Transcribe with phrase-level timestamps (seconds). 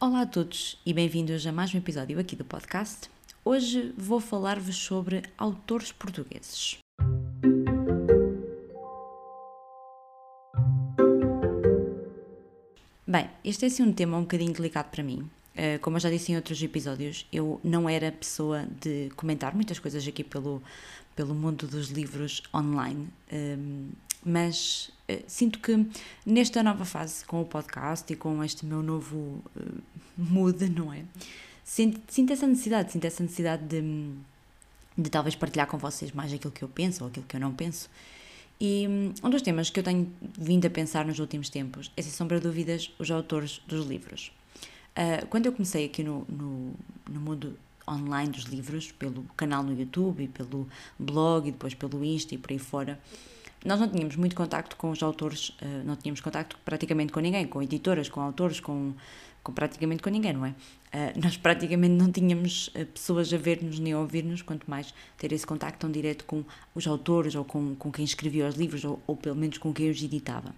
[0.00, 3.10] Olá a todos e bem-vindos a mais um episódio aqui do podcast.
[3.44, 6.78] Hoje vou falar-vos sobre autores portugueses.
[13.04, 15.28] Bem, este é assim um tema um bocadinho delicado para mim.
[15.56, 19.80] Uh, como eu já disse em outros episódios, eu não era pessoa de comentar muitas
[19.80, 20.62] coisas aqui pelo,
[21.16, 23.88] pelo mundo dos livros online, um,
[24.24, 25.86] mas uh, sinto que
[26.24, 29.82] nesta nova fase com o podcast e com este meu novo uh,
[30.16, 31.04] mood, não é?
[31.64, 33.82] Sinto, sinto essa necessidade, sinto essa necessidade de,
[34.96, 37.52] de talvez partilhar com vocês mais aquilo que eu penso ou aquilo que eu não
[37.52, 37.90] penso.
[38.60, 42.02] E um, um dos temas que eu tenho vindo a pensar nos últimos tempos é,
[42.02, 44.32] sem sombra de dúvidas, os autores dos livros.
[44.96, 46.72] Uh, quando eu comecei aqui no, no,
[47.08, 47.56] no mundo
[47.88, 52.38] online dos livros, pelo canal no YouTube e pelo blog e depois pelo Insta e
[52.38, 53.00] por aí fora,
[53.64, 57.46] nós não tínhamos muito contacto com os autores, uh, não tínhamos contacto praticamente com ninguém,
[57.46, 58.94] com editoras, com autores, com,
[59.42, 60.50] com praticamente com ninguém, não é?
[60.50, 65.32] Uh, nós praticamente não tínhamos uh, pessoas a ver-nos nem a ouvir-nos, quanto mais ter
[65.32, 69.02] esse contacto tão direto com os autores ou com, com quem escrevia os livros ou,
[69.06, 70.54] ou pelo menos com quem os editava.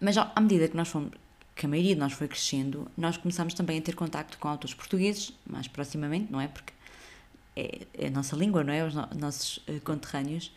[0.00, 1.10] Mas à medida que nós fomos,
[1.54, 4.74] que a maioria de nós foi crescendo, nós começámos também a ter contacto com autores
[4.74, 6.46] portugueses, mais proximamente, não é?
[6.46, 6.72] Porque
[7.56, 8.86] é, é a nossa língua, não é?
[8.86, 10.52] Os no, nossos conterrâneos.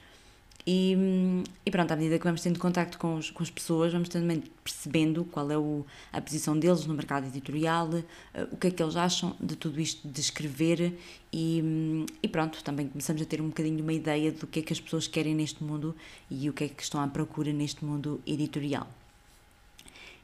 [0.66, 4.09] E, e, pronto, à medida que vamos tendo contacto com, os, com as pessoas, vamos
[4.09, 8.03] também percebendo qual é o, a posição deles no mercado editorial, uh,
[8.52, 10.94] o que é que eles acham de tudo isto de escrever
[11.34, 14.73] e, e, pronto, também começamos a ter um bocadinho uma ideia do que é que
[14.73, 15.95] as pessoas querem neste mundo
[16.30, 18.88] e o que é que estão à procura neste mundo editorial.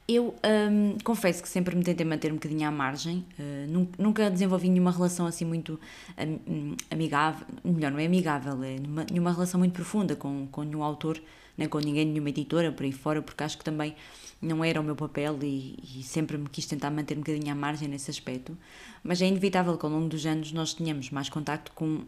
[0.09, 0.33] Eu
[0.71, 4.89] um, confesso que sempre me tentei manter um bocadinho à margem, uh, nunca desenvolvi nenhuma
[4.89, 5.77] relação assim muito
[6.89, 8.77] amigável, melhor, não é amigável, é
[9.11, 11.21] nenhuma relação muito profunda com, com nenhum autor,
[11.57, 13.95] nem com ninguém, nenhuma editora por aí fora, porque acho que também
[14.41, 17.55] não era o meu papel e, e sempre me quis tentar manter um bocadinho à
[17.55, 18.57] margem nesse aspecto.
[19.03, 22.03] Mas é inevitável que ao longo dos anos nós tenhamos mais contacto com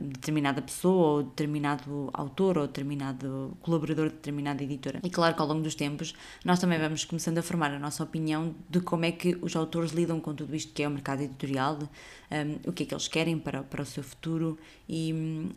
[0.00, 5.00] determinada pessoa ou determinado autor ou determinado colaborador de determinada editora.
[5.02, 6.14] E claro que ao longo dos tempos
[6.44, 9.92] nós também vamos começando a formar a nossa opinião de como é que os autores
[9.92, 13.08] lidam com tudo isto que é o mercado editorial, um, o que é que eles
[13.08, 14.58] querem para, para o seu futuro
[14.88, 15.14] e,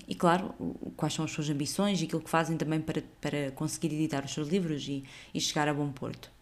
[0.07, 0.53] e, claro,
[0.95, 4.33] quais são as suas ambições e aquilo que fazem também para, para conseguir editar os
[4.33, 5.03] seus livros e,
[5.33, 6.36] e chegar a bom porto.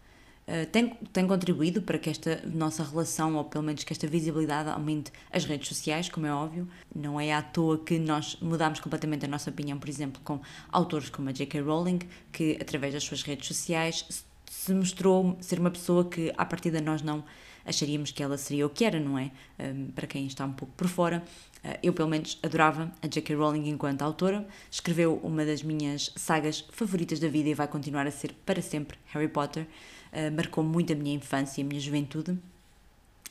[0.46, 4.70] Eh, tem, tem contribuído para que esta nossa relação, ou pelo menos que esta visibilidade,
[4.70, 6.68] aumente as redes sociais, como é óbvio.
[6.94, 10.40] Não é à toa que nós mudámos completamente a nossa opinião, por exemplo, com
[10.70, 11.60] autores como a J.K.
[11.60, 11.98] Rowling,
[12.32, 17.02] que através das suas redes sociais se mostrou ser uma pessoa que, à partida, nós
[17.02, 17.24] não
[17.64, 19.32] acharíamos que ela seria o que era, não é?
[19.58, 21.24] Um, ehm, para quem está um pouco por fora,
[21.64, 23.34] uh, eu pelo menos adorava a J.K.
[23.34, 24.46] Rowling enquanto autora.
[24.70, 28.96] Escreveu uma das minhas sagas favoritas da vida e vai continuar a ser para sempre
[29.06, 29.66] Harry Potter.
[30.16, 32.38] Eh, marcou muito a minha infância e a minha juventude.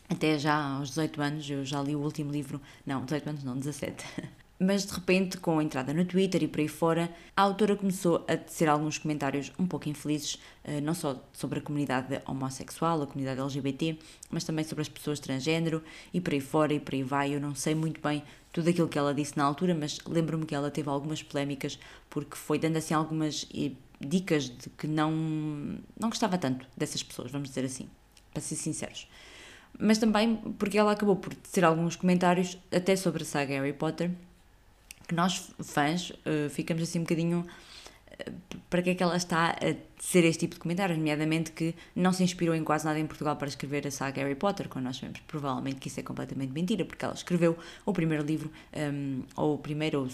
[0.08, 3.58] Até já aos 18 anos, eu já li o último livro, não, 18 anos não,
[3.58, 4.06] 17.
[4.60, 8.24] Mas de repente, com a entrada no Twitter e por aí fora, a autora começou
[8.28, 13.08] a tecer alguns comentários um pouco infelizes, eh, não só sobre a comunidade homossexual, a
[13.08, 13.98] comunidade LGBT,
[14.30, 17.34] mas também sobre as pessoas transgênero e por aí fora e por aí vai.
[17.34, 18.22] Eu não sei muito bem
[18.54, 21.80] tudo aquilo que ela disse na altura, mas lembro-me que ela teve algumas polémicas
[22.12, 23.48] porque foi dando assim algumas
[24.00, 25.12] dicas de que não,
[26.00, 27.88] não gostava tanto dessas pessoas, vamos dizer assim,
[28.32, 29.08] para ser sinceros.
[29.78, 34.12] Mas também porque ela acabou por ter alguns comentários até sobre a saga Harry Potter,
[35.08, 37.46] que nós, fãs, uh, ficamos assim um bocadinho
[38.70, 42.12] para que é que ela está a ser este tipo de comentários, nomeadamente que não
[42.12, 44.98] se inspirou em quase nada em Portugal para escrever a saga Harry Potter, quando nós
[44.98, 49.56] sabemos provavelmente que isso é completamente mentira, porque ela escreveu o primeiro livro, um, ou
[49.56, 50.08] o primeiro,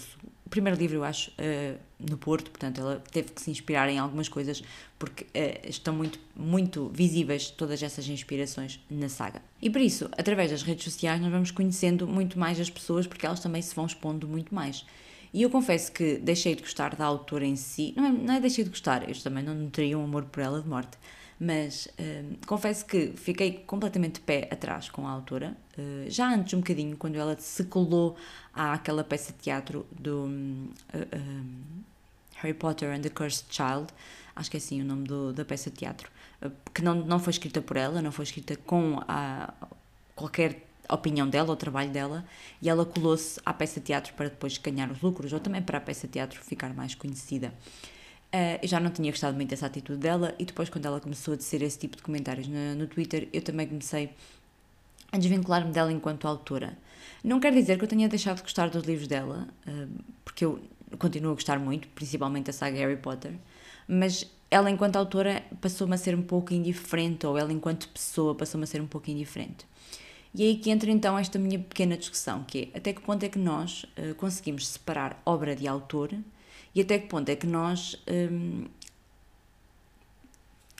[0.46, 3.98] o primeiro livro, eu acho, uh, no Porto, portanto ela teve que se inspirar em
[3.98, 4.62] algumas coisas,
[4.98, 9.42] porque uh, estão muito, muito visíveis todas essas inspirações na saga.
[9.60, 13.26] E por isso, através das redes sociais, nós vamos conhecendo muito mais as pessoas, porque
[13.26, 14.84] elas também se vão expondo muito mais.
[15.32, 18.40] E eu confesso que deixei de gostar da autora em si, não é, não é
[18.40, 20.98] deixei de gostar, eu também não teria um amor por ela de morte,
[21.40, 26.52] mas uh, confesso que fiquei completamente de pé atrás com a autora, uh, já antes
[26.52, 28.14] um bocadinho, quando ela se colou
[28.52, 30.76] àquela peça de teatro do uh,
[32.36, 33.86] Harry Potter and the Cursed Child,
[34.36, 36.10] acho que é assim o nome do, da peça de teatro,
[36.74, 39.54] que não, não foi escrita por ela, não foi escrita com a,
[40.14, 42.24] qualquer opinião dela, o trabalho dela,
[42.60, 45.78] e ela colou-se à peça de teatro para depois ganhar os lucros, ou também para
[45.78, 47.52] a peça de teatro ficar mais conhecida.
[48.34, 51.34] Uh, eu já não tinha gostado muito dessa atitude dela, e depois, quando ela começou
[51.34, 54.10] a dizer esse tipo de comentários no, no Twitter, eu também comecei
[55.10, 56.76] a desvincular-me dela enquanto autora.
[57.22, 60.60] Não quer dizer que eu tenha deixado de gostar dos livros dela, uh, porque eu
[60.98, 63.32] continuo a gostar muito, principalmente a saga Harry Potter,
[63.86, 68.64] mas ela enquanto autora passou-me a ser um pouco indiferente, ou ela enquanto pessoa passou-me
[68.64, 69.66] a ser um pouco indiferente.
[70.34, 73.22] E é aí que entra então esta minha pequena discussão, que é até que ponto
[73.22, 76.10] é que nós uh, conseguimos separar obra de autor
[76.74, 78.64] e até que ponto é que nós um,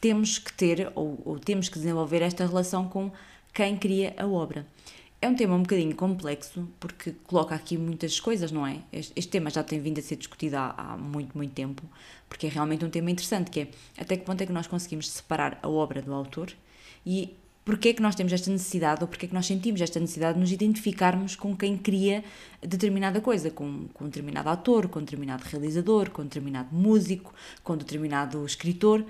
[0.00, 3.12] temos que ter ou, ou, temos que desenvolver esta relação com
[3.52, 4.66] quem cria a obra.
[5.20, 8.80] É um tema um bocadinho complexo porque coloca aqui muitas coisas, não é?
[8.90, 11.82] Este, este tema já tem vindo a ser discutido há, há, muito, muito tempo,
[12.28, 15.10] porque é realmente um tema interessante, que é até que ponto é que nós conseguimos
[15.10, 16.52] separar a obra do autor
[17.06, 20.00] e porque é que nós temos esta necessidade ou porque é que nós sentimos esta
[20.00, 22.24] necessidade de nos identificarmos com quem cria
[22.60, 27.32] determinada coisa, com, com um determinado autor, com um determinado realizador, com um determinado músico,
[27.62, 29.04] com um determinado escritor,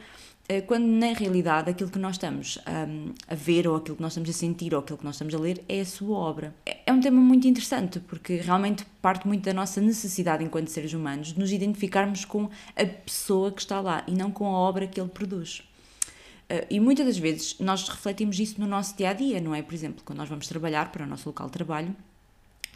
[0.49, 4.13] eh, quando na realidade aquilo que nós estamos um, a ver ou aquilo que nós
[4.13, 6.55] estamos a sentir ou aquilo que nós estamos a ler é a sua obra.
[6.67, 10.93] É, é um tema muito interessante porque realmente parte muito da nossa necessidade enquanto seres
[10.93, 14.87] humanos de nos identificarmos com a pessoa que está lá e não com a obra
[14.87, 15.63] que ele produz.
[16.53, 19.63] Uh, e muitas das vezes nós refletimos isso no nosso dia a dia, não é?
[19.63, 21.97] Por exemplo, quando nós vamos trabalhar para o nosso local de trabalho,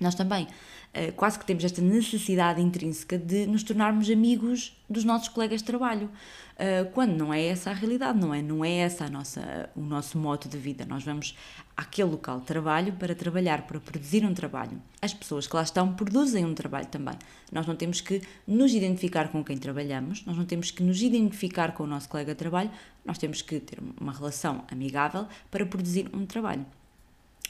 [0.00, 5.28] nós também uh, quase que temos esta necessidade intrínseca de nos tornarmos amigos dos nossos
[5.28, 8.43] colegas de trabalho, uh, quando não é essa a realidade, não é?
[8.43, 10.84] Não é essa a nossa, o nosso modo de vida.
[10.87, 11.37] Nós vamos
[11.76, 14.81] àquele local de trabalho para trabalhar, para produzir um trabalho.
[15.00, 17.16] As pessoas que lá estão produzem um trabalho também.
[17.50, 21.72] Nós não temos que nos identificar com quem trabalhamos, nós não temos que nos identificar
[21.72, 22.70] com o nosso colega de trabalho,
[23.04, 26.66] nós temos que ter uma relação amigável para produzir um trabalho.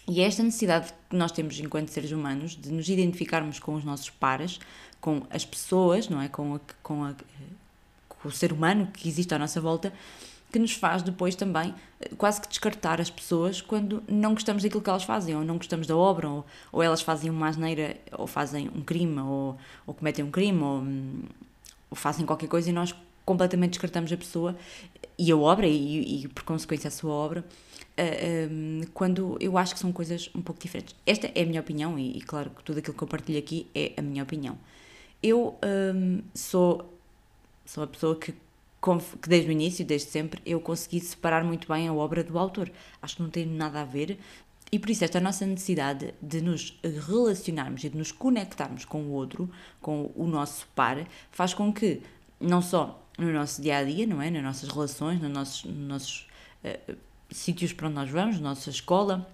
[0.08, 3.84] E é esta necessidade que nós temos enquanto seres humanos de nos identificarmos com os
[3.84, 4.60] nossos pares,
[5.00, 6.28] com as pessoas, não é?
[6.28, 7.14] Com, a, com, a,
[8.08, 9.92] com o ser humano que existe à nossa volta,
[10.52, 14.80] que nos faz depois também eh, quase que descartar as pessoas quando não gostamos daquilo
[14.80, 18.26] que elas fazem, ou não gostamos da obra, ou, ou elas fazem uma asneira, ou
[18.26, 20.84] fazem um crime, ou, ou cometem um crime, ou,
[21.90, 22.94] ou, fazem qualquer coisa e nós
[23.24, 24.56] completamente descartamos a pessoa
[25.18, 27.44] e a obra, e, e por consequência a sua obra,
[27.98, 30.94] uh, quando eu acho que são coisas um pouco diferentes.
[31.06, 33.66] Esta é a minha opinião, e, e claro que tudo aquilo que eu partilho aqui
[33.74, 34.58] é a minha opinião.
[35.22, 35.58] Eu
[35.94, 36.92] um, sou,
[37.64, 38.34] sou a pessoa que
[39.20, 42.70] que desde o início, desde sempre, eu consegui separar muito bem a obra do autor.
[43.02, 44.16] Acho que não tem nada a ver.
[44.70, 49.10] E por isso, esta nossa necessidade de nos relacionarmos e de nos conectarmos com o
[49.10, 49.50] outro,
[49.80, 52.00] com o nosso par, faz com que,
[52.40, 54.30] não só no nosso dia a dia, não é?
[54.30, 56.28] Nas nossas relações, nos nossos, nos nossos
[56.64, 56.96] uh,
[57.30, 59.28] sítios para onde nós vamos, nossa escola,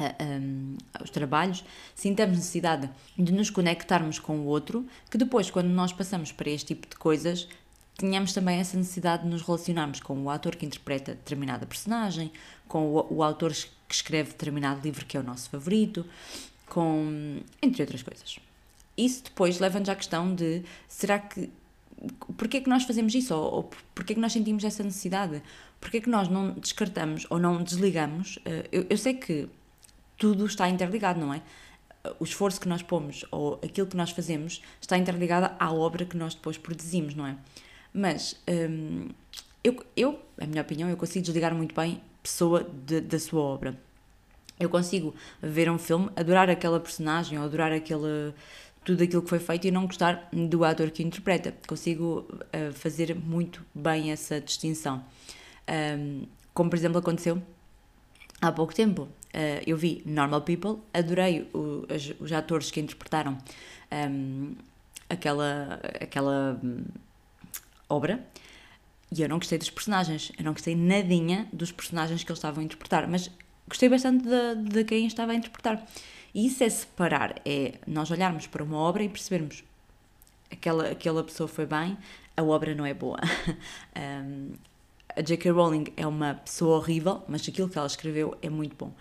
[0.00, 1.64] uh, um, os trabalhos,
[1.94, 6.74] sintamos necessidade de nos conectarmos com o outro, que depois, quando nós passamos para este
[6.74, 7.48] tipo de coisas,
[7.96, 12.30] tenhamos também essa necessidade de nos relacionarmos com o ator que interpreta determinada personagem,
[12.68, 16.06] com o, o autor que escreve determinado livro que é o nosso favorito,
[16.66, 18.38] com entre outras coisas.
[18.96, 21.50] Isso depois leva-nos à questão de será que
[22.36, 25.42] porquê é que nós fazemos isso ou, ou porquê é que nós sentimos essa necessidade?
[25.80, 28.38] Porquê é que nós não descartamos ou não desligamos?
[28.44, 29.48] Eh, eu, eu sei que
[30.16, 31.42] tudo está interligado, não é?
[32.18, 36.16] O esforço que nós pomos ou aquilo que nós fazemos está interligado à obra que
[36.16, 37.36] nós depois produzimos, não é?
[37.92, 39.08] Mas hum,
[39.62, 43.78] eu, eu, a minha opinião, eu consigo desligar muito bem pessoa de, da sua obra.
[44.58, 48.34] Eu consigo ver um filme, adorar aquela personagem ou adorar aquele,
[48.84, 51.54] tudo aquilo que foi feito e não gostar do ator que interpreta.
[51.66, 55.04] Consigo uh, fazer muito bem essa distinção.
[55.68, 57.42] Um, como, por exemplo, aconteceu
[58.40, 59.02] há pouco tempo.
[59.02, 63.36] Uh, eu vi Normal People, adorei o, os, os, atores que interpretaram
[63.92, 64.54] um,
[65.08, 66.60] aquela, aquela
[67.88, 68.24] obra.
[69.14, 72.60] E eu não gostei dos personagens, eu não gostei nadinha dos personagens que eles estavam
[72.60, 73.30] a interpretar, mas
[73.66, 75.86] gostei bastante de, de quem estava a interpretar.
[76.34, 79.64] E isso é separar, é nós olharmos para uma obra e percebermos
[80.50, 81.96] aquela, aquela pessoa foi bem,
[82.36, 83.18] a obra não é boa.
[83.96, 84.52] um,
[85.18, 85.50] a J.K.
[85.50, 88.92] Rowling é uma pessoa horrível, mas aquilo que ela escreveu é muito bom.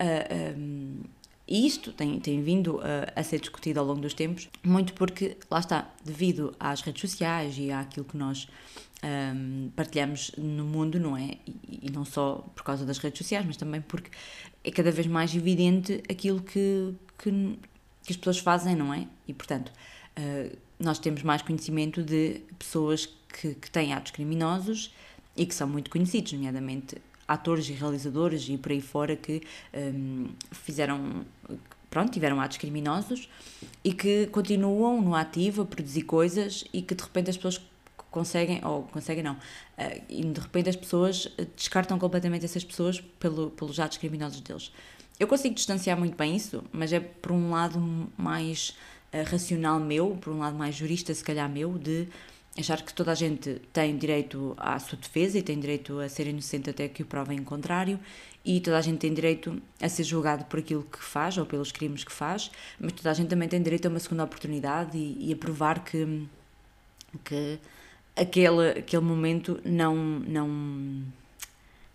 [0.00, 1.00] Uh, um,
[1.48, 5.36] e isto tem, tem vindo a, a, ser discutido ao longo dos tempos, muito porque,
[5.50, 8.48] lá está, devido às redes sociais e àquilo que nós
[9.02, 11.36] um, partilhamos no mundo, não é?
[11.44, 14.10] E, e, não só por causa das redes sociais, mas também porque
[14.62, 17.58] é cada vez mais evidente aquilo que, que,
[18.04, 19.08] que as pessoas fazem, não é?
[19.26, 19.72] E, portanto,
[20.16, 24.92] uh, nós temos mais conhecimento de pessoas que, que têm atos criminosos
[25.36, 26.96] e que são muito conhecidos, nomeadamente
[27.26, 29.42] atores e realizadores e por aí fora que
[29.74, 31.24] um, fizeram,
[31.88, 33.28] pronto, tiveram atos criminosos
[33.82, 37.60] e que continuam no ativo a produzir coisas e que de repente as pessoas
[38.10, 43.50] conseguem, ou conseguem não, uh, e de repente as pessoas descartam completamente essas pessoas pelo,
[43.50, 44.70] pelos atos criminosos deles.
[45.18, 47.80] Eu consigo distanciar muito bem isso, mas é por um lado
[48.16, 48.76] mais
[49.12, 52.08] uh, racional meu, por um lado mais jurista se calhar meu, de
[52.58, 56.26] achar que toda a gente tem direito à sua defesa e tem direito a ser
[56.26, 57.98] inocente até que o provem em contrário
[58.44, 61.72] e toda a gente tem direito a ser julgado por aquilo que faz ou pelos
[61.72, 65.28] crimes que faz, mas toda a gente também tem direito a uma segunda oportunidade e,
[65.28, 66.26] e a provar que,
[67.24, 67.58] que
[68.16, 71.02] aquele, aquele momento não, não,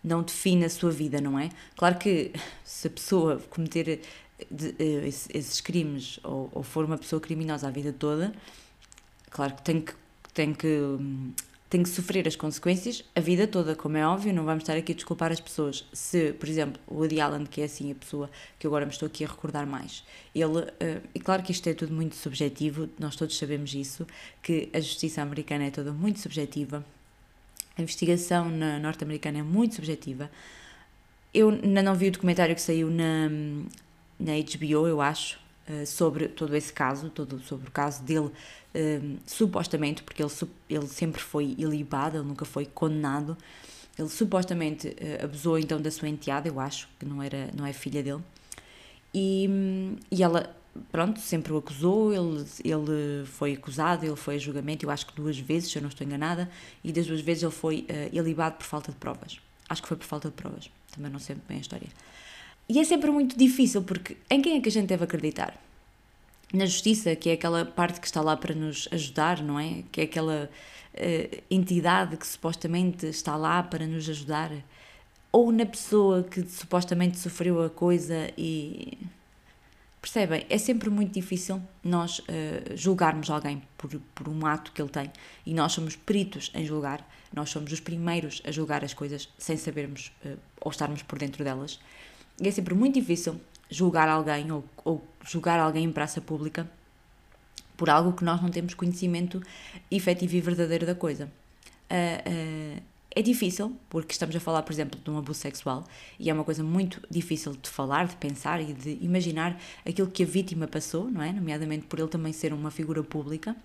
[0.03, 1.49] não define a sua vida, não é?
[1.75, 2.31] Claro que
[2.63, 4.01] se a pessoa cometer
[4.49, 8.33] de, uh, esses crimes ou, ou for uma pessoa criminosa a vida toda,
[9.29, 9.93] claro que tem que
[10.37, 10.69] tem que,
[11.67, 14.91] tem que sofrer as consequências a vida toda, como é óbvio, não vamos estar aqui
[14.91, 15.83] a desculpar as pessoas.
[15.91, 18.29] Se, por exemplo, o Woody Allen, que é assim a pessoa
[18.59, 20.03] que agora me estou aqui a recordar mais,
[20.35, 20.69] ele, uh,
[21.15, 24.05] e claro que isto é tudo muito subjetivo, nós todos sabemos isso,
[24.43, 26.85] que a justiça americana é toda muito subjetiva,
[27.75, 30.29] a investigação na norte-americana é muito subjetiva.
[31.33, 33.27] Eu ainda não vi o documentário que saiu na,
[34.19, 38.29] na HBO, eu acho, uh, sobre todo esse caso, todo sobre o caso dele
[38.77, 40.31] um, supostamente, porque ele,
[40.69, 43.35] ele sempre foi ilibado, ele nunca foi condenado,
[43.97, 47.73] ele supostamente uh, abusou então da sua enteada, eu acho, que não, era, não é
[47.73, 48.21] filha dele,
[49.13, 49.49] e,
[50.11, 50.55] e ela,
[50.91, 55.15] pronto, sempre o acusou, ele, ele foi acusado, ele foi a julgamento, eu acho que
[55.15, 56.49] duas vezes, se eu não estou enganada,
[56.83, 59.39] e das duas vezes ele foi uh, ilibado por falta de provas.
[59.67, 61.87] Acho que foi por falta de provas, também não sei bem a história.
[62.69, 65.57] E é sempre muito difícil, porque em quem é que a gente deve acreditar?
[66.53, 69.83] Na justiça, que é aquela parte que está lá para nos ajudar, não é?
[69.91, 70.49] Que é aquela
[70.93, 74.51] uh, entidade que supostamente está lá para nos ajudar,
[75.31, 78.97] ou na pessoa que supostamente sofreu a coisa e.
[79.99, 80.45] Percebem?
[80.49, 82.23] É sempre muito difícil nós uh,
[82.75, 85.11] julgarmos alguém por, por um ato que ele tem
[85.45, 89.57] e nós somos peritos em julgar, nós somos os primeiros a julgar as coisas sem
[89.57, 91.79] sabermos uh, ou estarmos por dentro delas.
[92.39, 96.69] E é sempre muito difícil julgar alguém ou, ou julgar alguém em praça pública
[97.75, 99.41] por algo que nós não temos conhecimento
[99.91, 101.31] efetivo e verdadeiro da coisa.
[101.89, 102.81] Uh, uh,
[103.15, 105.83] é difícil, porque estamos a falar, por exemplo, de um abuso sexual
[106.19, 110.23] e é uma coisa muito difícil de falar, de pensar e de imaginar aquilo que
[110.23, 111.31] a vítima passou, não é?
[111.31, 113.55] Nomeadamente por ele também ser uma figura pública.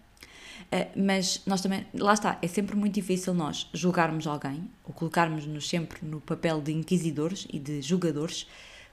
[0.71, 5.68] Uh, mas nós também, lá está, é sempre muito difícil nós julgarmos alguém ou colocarmos-nos
[5.68, 8.47] sempre no papel de inquisidores e de julgadores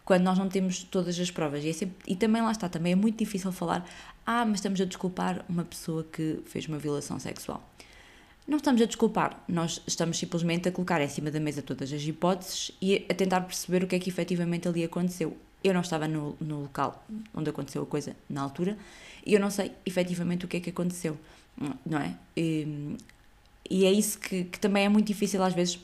[0.10, 1.64] quando nós não temos todas as provas.
[1.64, 3.88] E, é sempre, e também lá está, também é muito difícil falar,
[4.26, 7.64] ah, mas estamos a desculpar uma pessoa que fez uma violação sexual.
[8.48, 12.02] Não estamos a desculpar, nós estamos simplesmente a colocar em cima da mesa todas as
[12.02, 15.38] hipóteses e a tentar perceber o que é que efetivamente ali aconteceu.
[15.64, 18.80] Eu não estava no, no local onde aconteceu a coisa na altura
[19.24, 21.20] e eu não sei efetivamente o que é que aconteceu,
[21.86, 22.16] não é?
[22.36, 22.98] E,
[23.70, 25.78] e é isso que, que também é muito difícil às vezes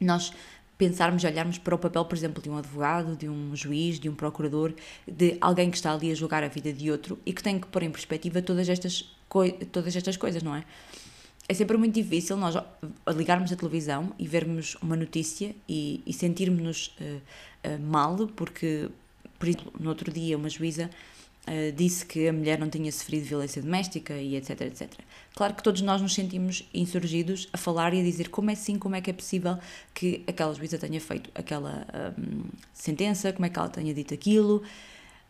[0.00, 0.32] nós
[0.76, 4.08] pensarmos e olharmos para o papel, por exemplo, de um advogado, de um juiz, de
[4.08, 4.72] um procurador,
[5.06, 7.66] de alguém que está ali a julgar a vida de outro e que tem que
[7.66, 9.14] pôr em perspectiva todas estas,
[9.70, 10.64] todas estas coisas, não é?
[11.46, 12.54] É sempre muito difícil nós
[13.06, 17.20] ligarmos a televisão e vermos uma notícia e, e sentirmos-nos uh,
[17.68, 18.88] uh, mal, porque,
[19.38, 20.88] por exemplo, no outro dia uma juíza
[21.48, 24.90] uh, disse que a mulher não tinha sofrido violência doméstica e etc, etc.
[25.34, 28.78] Claro que todos nós nos sentimos insurgidos a falar e a dizer como é assim,
[28.78, 29.58] como é que é possível
[29.92, 31.86] que aquela juíza tenha feito aquela
[32.18, 34.62] um, sentença, como é que ela tenha dito aquilo.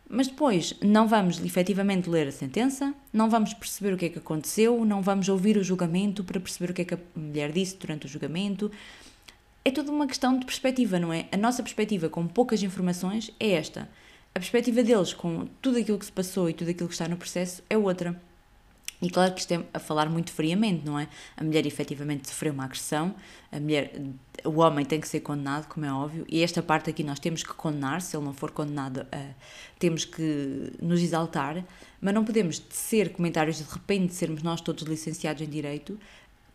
[0.07, 4.19] Mas depois não vamos efetivamente ler a sentença, não vamos perceber o que é que
[4.19, 7.75] aconteceu, não vamos ouvir o julgamento para perceber o que é que a mulher disse
[7.77, 8.71] durante o julgamento.
[9.63, 11.25] É toda uma questão de perspectiva, não é?
[11.31, 13.89] A nossa perspectiva com poucas informações é esta
[14.35, 17.15] a perspectiva deles com tudo aquilo que se passou e tudo aquilo que está no
[17.15, 18.21] processo é outra.
[19.01, 21.07] E claro que isto é a falar muito friamente, não é?
[21.37, 23.15] A mulher efetivamente sofreu uma agressão,
[23.51, 23.93] a mulher,
[24.43, 27.43] o homem tem que ser condenado, como é óbvio, e esta parte aqui nós temos
[27.43, 29.35] que condenar, se ele não for condenado, uh,
[29.79, 31.63] temos que nos exaltar,
[32.01, 35.99] mas não podemos ser comentários de repente sermos nós todos licenciados em Direito,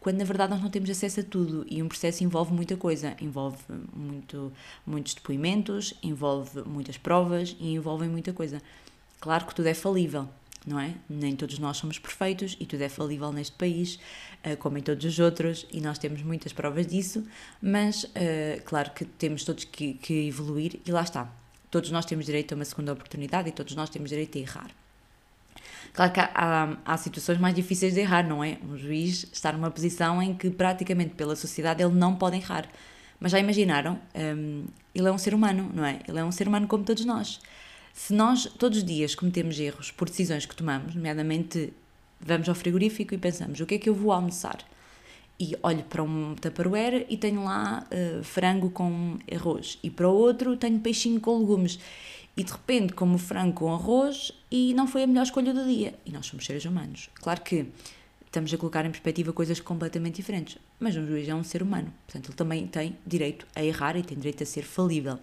[0.00, 3.14] quando na verdade nós não temos acesso a tudo e um processo envolve muita coisa,
[3.21, 3.59] envolve
[3.95, 4.50] muito,
[4.87, 8.62] muitos depoimentos, envolve muitas provas e envolve muita coisa.
[9.21, 10.26] Claro que tudo é falível,
[10.66, 10.95] não é?
[11.09, 14.00] Nem todos nós somos perfeitos e tudo é falível neste país,
[14.42, 17.23] eh, como em todos os outros, e nós temos muitas provas disso,
[17.61, 18.09] mas uh,
[18.64, 21.30] claro que temos todos que, que evoluir e lá está.
[21.71, 24.71] Todos nós temos direito a uma segunda oportunidade e todos nós temos direito a errar.
[25.92, 28.59] Claro que há, há, situações mais difíceis de errar, não é?
[28.62, 32.68] Um juiz está numa posição em que praticamente pela sociedade ele não pode errar.
[33.18, 33.99] Mas já imaginaram?
[34.14, 35.99] Um, ele é um ser humano, não é?
[36.09, 37.40] Ele é um ser humano como todos nós.
[37.92, 41.73] Se nós todos os dias cometemos erros por decisões que tomamos, nomeadamente
[42.20, 44.59] vamos ao frigorífico e pensamos o que é que eu vou almoçar?
[45.38, 49.78] E olho para um tupperware e tenho lá uh, frango com arroz.
[49.82, 51.78] E para o outro tenho peixinho com legumes
[52.40, 55.92] e de repente como frango com arroz e não foi a melhor escolha do dia.
[56.06, 57.11] E nós somos seres humanos.
[57.16, 57.66] Claro que
[58.25, 60.56] estamos a colocar em perspectiva coisas completamente diferentes.
[60.78, 64.02] Mas um juiz é um ser humano, portanto, ele também tem direito a errar e
[64.02, 65.18] tem direito a ser falível.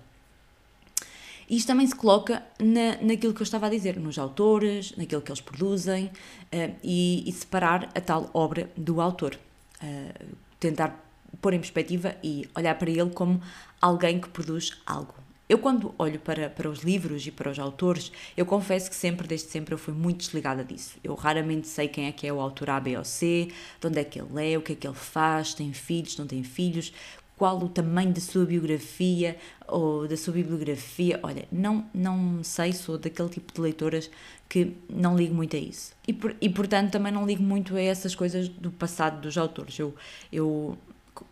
[1.49, 5.23] E isto também se coloca na, naquilo que eu estava a dizer, nos autores, naquilo
[5.23, 9.39] que eles produzem, uh, e, e, separar a tal obra do autor.
[9.81, 11.03] Uh, tentar
[11.41, 13.41] pôr em perspectiva e olhar para ele como
[13.81, 15.15] alguém que produz algo.
[15.49, 19.27] Eu, quando olho para, para os livros e para os autores, eu confesso que sempre,
[19.27, 20.97] desde sempre, eu fui muito desligada disso.
[21.03, 23.49] Eu raramente sei quem é que é o autor A, B ou C,
[23.79, 26.27] de onde é que ele é, o que é que ele faz, tem filhos, não
[26.27, 26.91] tem filhos,
[27.37, 29.37] qual o tamanho da sua biografia
[29.67, 31.19] ou da sua bibliografia.
[31.21, 34.09] Olha, não, não sei, sou daquele tipo de leitoras
[34.49, 35.93] que não ligo muito a isso.
[36.07, 39.77] E, por, e portanto também não ligo muito a essas coisas do passado dos autores.
[39.77, 39.93] Eu,
[40.31, 40.77] eu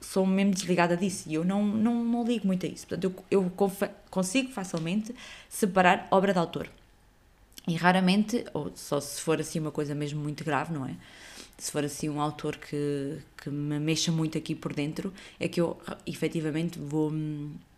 [0.02, 2.88] sou mesmo desligada disso e eu não, não, não ligo muito a isso.
[2.88, 3.52] Portanto, eu, eu
[4.10, 5.14] consigo facilmente
[5.50, 6.70] separar obra de autor.
[7.68, 10.96] E raramente, ou só se for assim uma coisa mesmo muito grave, não é?
[11.58, 15.60] Se for assim um autor que, que me mexa muito aqui por dentro, é que
[15.60, 17.12] eu efetivamente vou,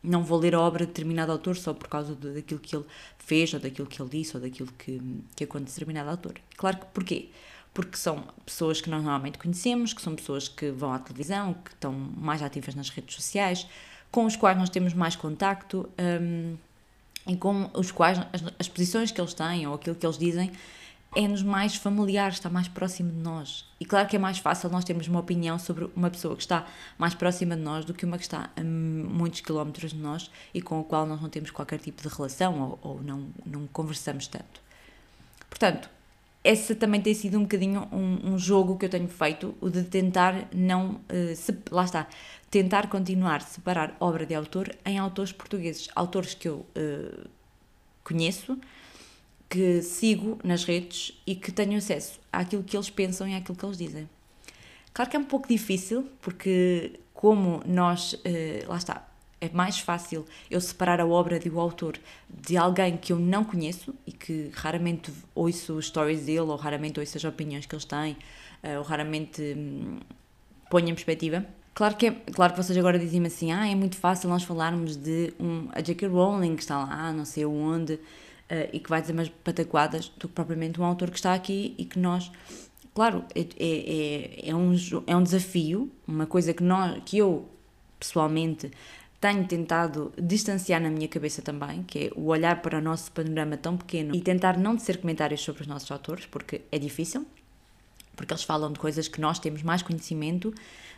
[0.03, 2.85] não vou ler a obra de determinado autor só por causa de, daquilo que ele
[3.19, 5.01] fez, ou daquilo que ele disse, ou daquilo que,
[5.35, 6.35] que acontece determinado autor.
[6.57, 7.29] Claro que porquê?
[7.77, 11.69] Porque são pessoas que nós normalmente conhecemos, que são pessoas que vão à televisão, que
[11.69, 13.67] estão mais ativas nas redes sociais,
[14.11, 16.57] com os quais nós temos mais contacto um,
[17.27, 20.51] e com os quais as, as, posições que eles têm ou aquilo que eles dizem
[21.15, 23.63] é-nos mais familiar, está mais próximo de nós.
[23.79, 26.65] E claro que é mais fácil nós termos uma opinião sobre uma pessoa que está
[26.97, 30.63] mais próxima de nós do que uma que está a muitos quilómetros de nós e
[30.63, 34.25] com a qual nós não temos qualquer tipo de relação ou, ou não, não conversamos
[34.25, 34.65] tanto.
[35.47, 35.91] Portanto,
[36.47, 39.83] esse também tem sido um bocadinho um, um, jogo que eu tenho feito, o de
[39.83, 41.01] tentar não.
[41.11, 42.07] Uh, se, lá está.
[42.49, 45.89] Tentar continuar separar obra de autor em autores portugueses.
[45.93, 47.29] Autores que eu uh,
[48.01, 48.57] conheço,
[49.49, 53.65] que sigo nas redes e que tenho acesso àquilo que eles pensam e àquilo que
[53.65, 54.09] eles dizem.
[54.93, 58.13] Claro que é um pouco difícil, porque como nós.
[58.13, 59.05] Uh, lá está
[59.39, 61.97] é mais fácil eu separar a obra do autor
[62.29, 67.17] de alguém que eu não conheço e que raramente ouço stories dele ou raramente ouço
[67.17, 68.17] as opiniões que eles têm
[68.63, 69.99] eh, ou raramente hum,
[70.69, 71.45] ponho em perspectiva.
[71.73, 74.95] Claro que, é, claro que vocês agora dizem assim, ah, é muito fácil nós falarmos
[74.95, 76.07] de um, a J.K.
[76.07, 77.99] Rowling que está lá, não sei onde, uh,
[78.73, 81.85] e que vai dizer umas pataquadas, do que propriamente um autor que está aqui e
[81.85, 82.31] que nós
[82.95, 84.73] claro, é, é, é, um,
[85.05, 87.47] é um desafio, uma coisa que, nós, que eu
[87.99, 88.71] pessoalmente
[89.19, 93.57] tenho tentado distanciar na minha cabeça também, que é o olhar para o nosso panorama
[93.57, 97.25] tão pequeno e tentar não tecer comentários sobre os nossos autores, porque é difícil,
[98.15, 100.53] porque eles falam de coisas que nós temos mais conhecimento,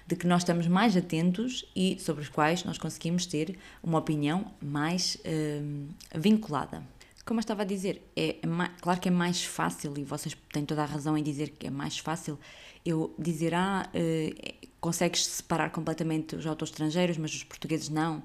[0.05, 4.51] de que nós estamos mais atentos e sobre os quais nós conseguimos ter uma opinião
[4.61, 6.83] mais hum, vinculada.
[7.25, 10.35] Como eu estava a dizer, é, é mais, claro que é mais fácil, e vocês
[10.51, 12.39] têm toda a razão em dizer que é mais fácil
[12.85, 18.23] eu dizer, ah, uh, consegues separar completamente os autores estrangeiros, mas os portugueses não.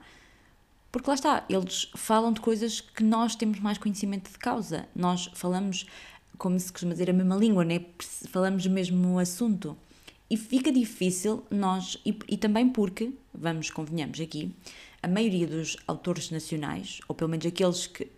[0.93, 4.87] Porque lá está, eles falam de coisas que nós temos mais conhecimento de causa.
[4.95, 5.87] Nós falamos,
[6.39, 7.85] como se costuma dizer, a mesma língua, né?
[8.31, 9.77] falamos o mesmo assunto.
[10.31, 14.55] E fica difícil nós, e, e também porque, vamos, convenhamos aqui,
[15.03, 18.09] a maioria dos autores nacionais, ou pelo menos aqueles que,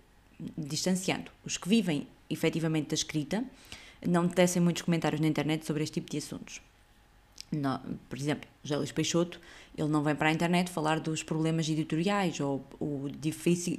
[0.56, 3.42] distanciando, os que vivem efetivamente da escrita,
[4.06, 6.60] não tecem muitos comentários na internet sobre este tipo de assuntos.
[7.50, 9.40] Não, por exemplo, José Luís Peixoto,
[9.76, 13.08] ele não vem para a internet falar dos problemas editoriais ou o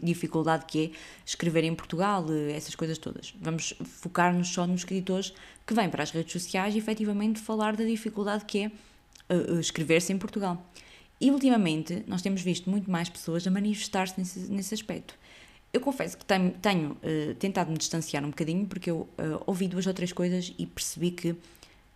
[0.03, 2.25] dificuldade que é escrever em Portugal,
[2.56, 3.34] essas coisas todas.
[3.41, 5.34] Vamos focar-nos só nos escritores
[5.65, 8.71] que vêm para as redes sociais e efetivamente falar da dificuldade que é
[9.34, 10.63] uh, escrever-se em Portugal.
[11.19, 15.15] E ultimamente nós temos visto muito mais pessoas a manifestar-se nesse, nesse aspecto.
[15.73, 19.67] Eu confesso que tenho, tenho uh, tentado me distanciar um bocadinho porque eu uh, ouvi
[19.67, 21.36] duas ou três coisas e percebi que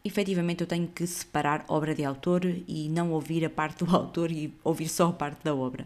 [0.04, 4.32] efetivamente eu tenho que separar obra de autor e não ouvir a parte do autor
[4.32, 5.86] e ouvir só a parte da obra.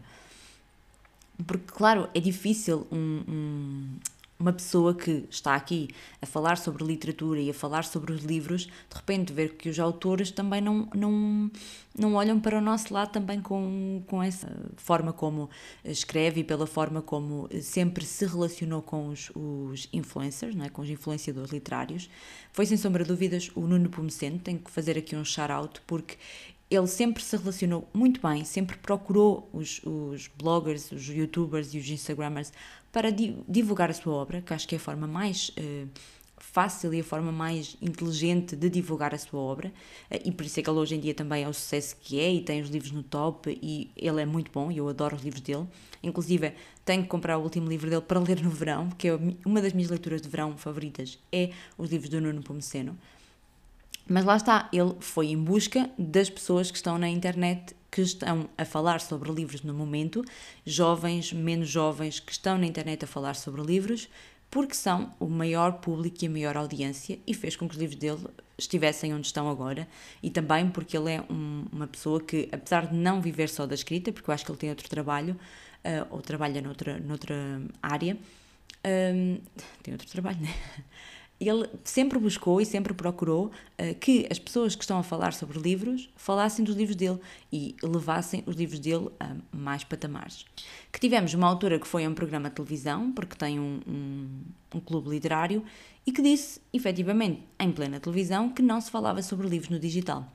[1.46, 3.88] Porque, claro, é difícil um, um,
[4.38, 5.88] uma pessoa que está aqui
[6.22, 9.80] a falar sobre literatura e a falar sobre os livros, de repente ver que os
[9.80, 11.50] autores também não, não,
[11.98, 15.50] não olham para o nosso lado também com, com essa forma como
[15.84, 20.70] escreve e pela forma como sempre se relacionou com os, os influencers, não é?
[20.70, 22.10] com os influenciadores literários.
[22.52, 26.18] Foi sem sombra de dúvidas o Nuno Pomoceno, tenho que fazer aqui um shout-out porque
[26.70, 31.88] ele sempre se relacionou muito bem, sempre procurou os, os bloggers, os youtubers e os
[31.88, 32.52] instagrammers
[32.96, 35.90] para di divulgar a sua obra, que acho que é a forma mais uh,
[36.38, 39.68] fácil e a forma mais inteligente de divulgar a sua obra,
[40.10, 42.18] uh, e por isso é que ele hoje em dia também é o sucesso que
[42.22, 45.14] é e tem os livros no top e ele é muito bom e eu adoro
[45.18, 45.68] os livros dele.
[46.02, 46.54] Inclusive,
[46.86, 49.74] tenho que comprar o último livro dele para ler no verão, que é uma das
[49.74, 52.98] minhas leituras de verão favoritas, é os livros do Nuno Pomoceno.
[54.08, 58.50] Mas lá está, ele foi em busca das pessoas que estão na internet que estão
[58.58, 60.24] a falar sobre livros no momento,
[60.66, 64.10] jovens, menos jovens que estão na internet a falar sobre livros,
[64.52, 67.98] porque são o maior público e a maior audiência e fez com que os livros
[67.98, 68.20] dele
[68.58, 69.88] estivessem onde estão agora
[70.22, 73.76] e também porque ele é um, uma pessoa que, apesar de não viver só da
[73.76, 75.34] escrita, porque eu acho que ele tem outro trabalho,
[75.84, 78.18] uh, ou trabalha noutra, noutra área,
[78.86, 79.40] um,
[79.82, 80.54] tem outro trabalho, né?
[81.40, 85.60] Ele sempre buscou e sempre procurou uh, que as pessoas que estão a falar sobre
[85.60, 87.20] livros falassem dos livros dele
[87.52, 90.46] e levassem os livros dele a mais patamares.
[90.92, 94.28] Que tivemos uma autora que foi a um programa de televisão, porque tem um, um,
[94.76, 95.64] um clube literário,
[96.06, 100.32] e que disse, efetivamente, em plena televisão, que não se falava sobre livros no digital.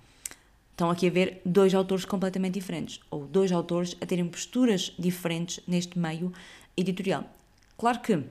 [0.72, 5.60] Estão aqui a ver dois autores completamente diferentes, ou dois autores a terem posturas diferentes
[5.66, 6.32] neste meio
[6.76, 7.24] editorial.
[7.76, 8.22] Claro que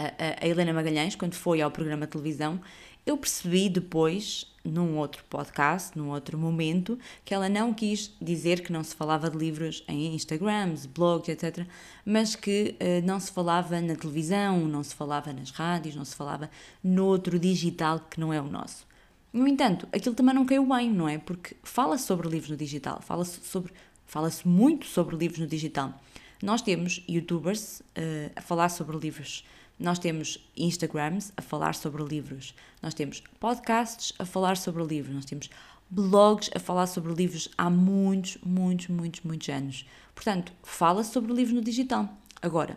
[0.00, 2.60] a, a Helena Magalhães, quando foi ao programa de televisão,
[3.04, 8.72] eu percebi depois, num outro podcast, num outro momento, que ela não quis dizer que
[8.72, 11.66] não se falava de livros em Instagrams, blogs, etc.,
[12.04, 16.14] mas que uh, não se falava na televisão, não se falava nas rádios, não se
[16.14, 16.50] falava
[16.84, 18.86] no outro digital que não é o nosso.
[19.32, 21.16] No entanto, aquilo também não caiu bem, não é?
[21.16, 23.72] Porque fala-se sobre livros no digital, fala-se sobre,
[24.06, 25.98] fala-se muito sobre livros no digital.
[26.42, 29.44] Nós temos youtubers uh, a falar sobre livros
[29.80, 35.24] nós temos Instagrams a falar sobre livros, nós temos podcasts a falar sobre livros, nós
[35.24, 35.48] temos
[35.88, 39.86] blogs a falar sobre livros há muitos, muitos, muitos, muitos anos.
[40.14, 42.08] Portanto, fala sobre livros no digital.
[42.42, 42.76] Agora,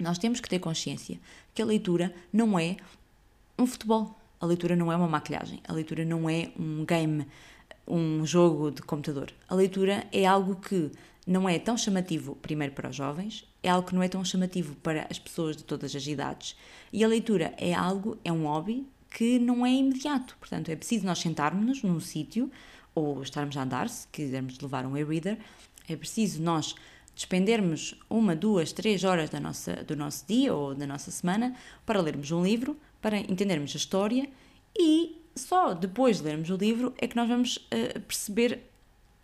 [0.00, 1.20] nós temos que ter consciência
[1.54, 2.76] que a leitura não é
[3.58, 7.26] um futebol, a leitura não é uma maquilhagem, a leitura não é um game,
[7.86, 9.30] um jogo de computador.
[9.48, 10.90] A leitura é algo que
[11.26, 14.74] não é tão chamativo, primeiro para os jovens, é algo que não é tão chamativo
[14.76, 16.56] para as pessoas de todas as idades.
[16.92, 20.36] E a leitura é algo, é um hobby que não é imediato.
[20.38, 22.50] Portanto, é preciso nós sentarmos-nos num sítio
[22.94, 25.38] ou estarmos a andar, se quisermos levar um e-reader,
[25.88, 26.74] é preciso nós
[27.14, 31.54] despendermos uma, duas, três horas da nossa, do nosso dia ou da nossa semana
[31.86, 34.28] para lermos um livro, para entendermos a história
[34.76, 38.70] e só depois de lermos o livro é que nós vamos uh, perceber,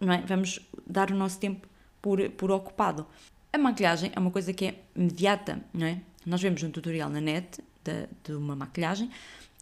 [0.00, 0.22] não é?
[0.22, 1.68] Vamos dar o nosso tempo
[2.00, 3.06] por, por ocupado.
[3.52, 6.00] A maquilhagem é uma coisa que é imediata, não é?
[6.24, 9.10] Nós vemos um tutorial na net de, de uma maquilhagem,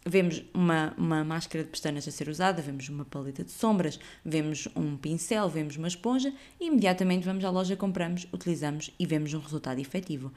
[0.05, 4.67] vemos uma, uma máscara de pestanas a ser usada, vemos uma paleta de sombras, vemos
[4.75, 9.39] um pincel, vemos uma esponja e imediatamente vamos à loja, compramos, utilizamos e vemos um
[9.39, 10.31] resultado efetivo.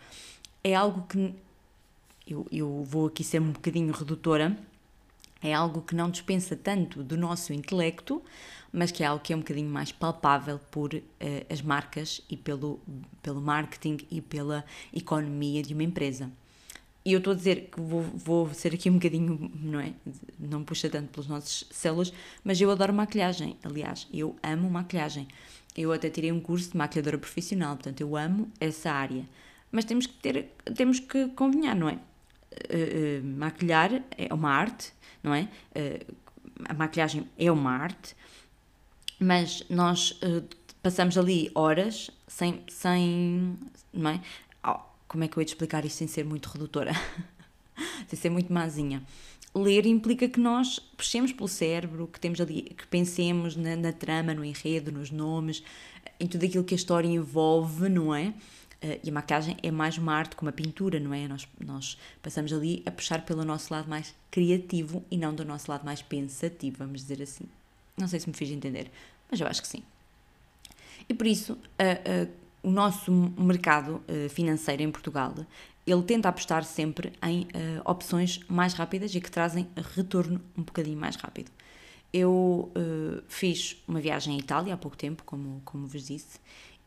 [0.62, 1.34] É algo que
[2.26, 4.56] eu, eu vou aqui ser um bocadinho redutora,
[5.42, 8.22] é algo que não dispensa tanto do nosso intelecto,
[8.72, 11.02] mas que é algo que é um bocadinho mais palpável por uh,
[11.50, 12.80] as marcas e pelo,
[13.22, 16.30] pelo marketing e pela economia de uma empresa.
[17.04, 19.92] E eu estou a dizer que vou, vou ser aqui um bocadinho, não é?
[20.38, 22.12] Não puxa tanto pelos nossos células,
[22.44, 23.56] mas eu adoro maquilhagem.
[23.64, 25.26] Aliás, eu amo maquilhagem.
[25.76, 29.26] Eu até tirei um curso de maquilhadora profissional, portanto, eu amo essa área.
[29.72, 31.94] Mas temos que ter, temos que convinhar, não é?
[31.94, 35.48] Uh, uh, maquilhar é uma arte, não é?
[35.74, 36.14] Uh,
[36.66, 38.14] a maquilhagem é uma arte,
[39.22, 40.42] mas nós uh,
[40.82, 43.56] passamos ali horas sem, sem
[43.92, 44.20] não é?
[44.66, 46.92] Oh, como é que eu ia te explicar isto sem ser muito redutora?
[48.08, 49.02] sem ser muito mazinha.
[49.54, 54.32] Ler implica que nós puxemos pelo cérebro, que temos ali, que pensemos na, na trama,
[54.32, 55.62] no enredo, nos nomes,
[56.18, 58.28] em tudo aquilo que a história envolve, não é?
[58.82, 61.28] Uh, e a maquiagem é mais uma arte como a pintura, não é?
[61.28, 65.70] Nós, nós passamos ali a puxar pelo nosso lado mais criativo e não do nosso
[65.70, 67.44] lado mais pensativo, vamos dizer assim.
[67.96, 68.90] Não sei se me fiz entender,
[69.32, 69.82] mas eu acho que sim.
[71.08, 72.30] E por isso, uh, uh,
[72.62, 75.34] o nosso mercado uh, financeiro em Portugal,
[75.84, 77.48] ele tenta apostar sempre em
[77.84, 79.66] opções mais rápidas e que trazem
[79.96, 81.50] retorno um bocadinho mais rápido.
[82.12, 82.72] Eu
[83.26, 86.38] fiz uma viagem à Itália há pouco tempo, como, como vos disse,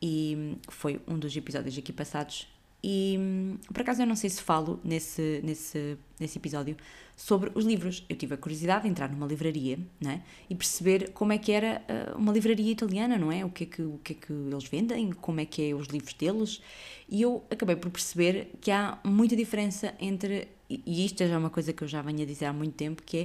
[0.02, 2.48] e foi um dos episódios aqui passados
[2.88, 6.78] e por acaso eu não sei se falo nesse, nesse, nesse episódio
[7.16, 8.06] sobre os livros.
[8.08, 11.82] Eu tive a curiosidade de entrar numa livraria né, e perceber como é que era
[11.90, 13.44] uh, uma livraria italiana, não é?
[13.44, 15.88] O que é que, o que é que eles vendem, como é que é os
[15.88, 16.62] livros deles.
[17.10, 21.74] E eu acabei por perceber que há muita diferença entre, e isto é uma coisa
[21.74, 23.18] que eu já venho a dizer há muito tempo, que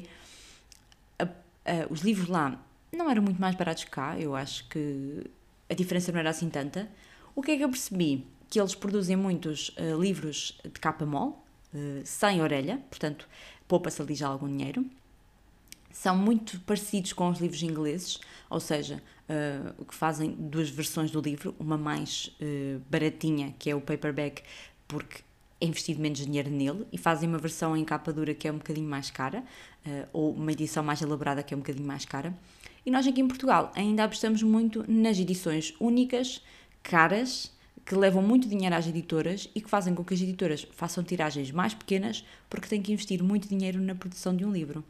[1.19, 2.59] é a, a, os livros lá
[2.91, 5.23] não eram muito mais baratos que cá, eu acho que
[5.69, 6.89] a diferença não era assim tanta.
[7.35, 8.27] O que é que eu percebi?
[8.51, 11.35] Que eles produzem muitos uh, livros de capa mole,
[11.73, 13.29] uh, sem orelha, portanto,
[13.69, 14.85] poupa-se ali já algum dinheiro.
[15.93, 18.19] São muito parecidos com os livros ingleses,
[18.51, 22.37] ou seja, uh, que fazem duas versões do livro, uma mais
[22.91, 24.43] baratinha, que é o paperback,
[24.89, 25.23] porque
[25.61, 28.57] é investido menos dinheiro nele e fazem uma versão em capa dura que é um
[28.57, 29.45] bocadinho mais cara,
[30.13, 32.35] ou uma edição mais elaborada que é um bocadinho mais cara.
[32.87, 36.43] E nós aqui em Portugal ainda apostamos muito nas edições únicas,
[36.83, 37.53] caras,
[37.85, 41.51] que levam muito dinheiro às editoras e que fazem com que as editoras façam tiragens
[41.51, 44.85] mais pequenas porque têm que investir muito dinheiro na produção de um livro.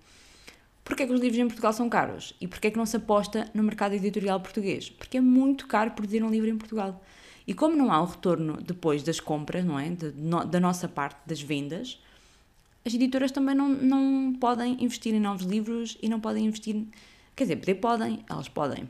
[0.85, 2.35] Porquê é que os livros em Portugal são caros?
[2.41, 4.91] E porquê é que não se aposta no mercado editorial português?
[4.91, 7.01] Porque é muito caro produzir um livro em Portugal.
[7.47, 9.91] E como não há o retorno depois das compras, não é?
[9.91, 12.01] De, no, da nossa parte, das vendas,
[12.85, 16.85] as editoras também não, não podem investir em novos livros e não podem investir.
[17.37, 18.89] Quer dizer, podem, elas podem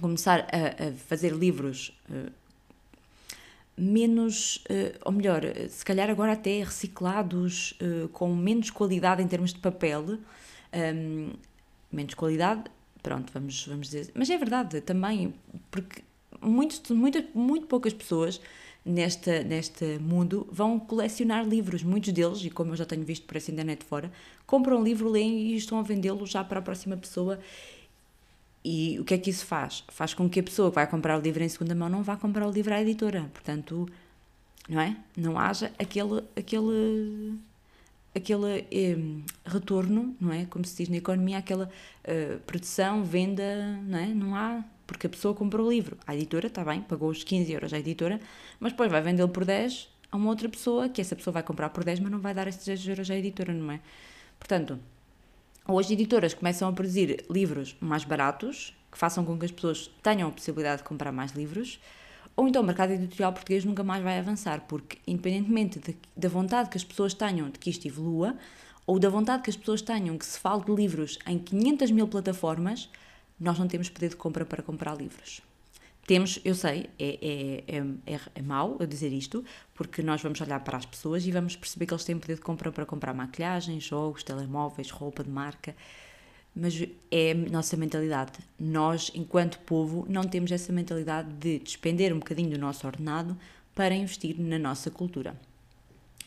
[0.00, 2.32] começar a, a fazer livros uh,
[3.76, 9.52] menos, uh, ou melhor, se calhar agora até reciclados, uh, com menos qualidade em termos
[9.52, 10.18] de papel,
[10.94, 11.30] um,
[11.90, 12.64] menos qualidade,
[13.02, 14.10] pronto, vamos, vamos dizer.
[14.14, 15.34] Mas é verdade também,
[15.70, 16.02] porque
[16.40, 18.40] muito, muito, muito poucas pessoas
[18.84, 21.82] nesta, neste mundo vão colecionar livros.
[21.82, 24.10] Muitos deles, e como eu já tenho visto por essa internet fora,
[24.46, 27.38] compram um livro, leem e estão a vendê-lo já para a próxima pessoa.
[28.64, 29.84] E o que é que isso faz?
[29.88, 32.16] Faz com que a pessoa que vai comprar o livro em segunda mão não vá
[32.16, 33.28] comprar o livro à editora.
[33.32, 33.88] Portanto,
[34.68, 34.96] não é?
[35.16, 37.38] Não haja aquele, aquele
[38.14, 38.96] aquele eh,
[39.44, 40.44] retorno, não é?
[40.46, 41.64] Como se diz na economia, aquela
[42.04, 44.06] uh, produção, venda, não é?
[44.06, 45.96] Não há, porque a pessoa comprou o livro.
[46.06, 48.20] A editora, está bem, pagou os 15 euros à editora,
[48.60, 51.70] mas depois vai vendê-lo por 10 a uma outra pessoa, que essa pessoa vai comprar
[51.70, 53.80] por 10, mas não vai dar esses 10 euros à editora, não é?
[54.38, 54.78] Portanto,
[55.66, 59.90] ou as editoras começam a produzir livros mais baratos, que façam com que as pessoas
[60.02, 61.80] tenham a possibilidade de comprar mais livros,
[62.36, 66.68] ou então o mercado editorial português nunca mais vai avançar, porque independentemente de, da vontade
[66.68, 68.36] que as pessoas tenham de que isto evolua,
[68.86, 72.08] ou da vontade que as pessoas tenham que se fale de livros em 500 mil
[72.08, 72.90] plataformas,
[73.38, 75.42] nós não temos poder de compra para comprar livros.
[76.12, 79.42] Temos, eu sei, é, é, é, é, é mau eu dizer isto,
[79.74, 82.42] porque nós vamos olhar para as pessoas e vamos perceber que eles têm poder de
[82.42, 85.74] compra para comprar maquilhagem, jogos, telemóveis, roupa de marca
[86.54, 88.32] mas é a nossa mentalidade.
[88.60, 93.34] Nós, enquanto povo, não temos essa mentalidade de despender um bocadinho do nosso ordenado
[93.74, 95.34] para investir na nossa cultura.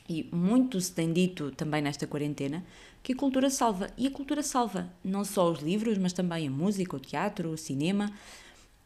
[0.09, 2.65] E muito se tem dito também nesta quarentena
[3.03, 3.91] que a cultura salva.
[3.95, 7.57] E a cultura salva não só os livros, mas também a música, o teatro, o
[7.57, 8.11] cinema.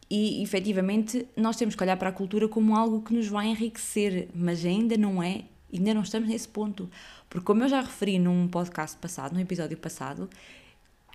[0.09, 4.27] E efetivamente nós temos que olhar para a cultura como algo que nos vai enriquecer,
[4.33, 6.89] mas ainda não é, ainda não estamos nesse ponto.
[7.29, 10.27] Porque, como eu já referi num podcast passado, num episódio passado,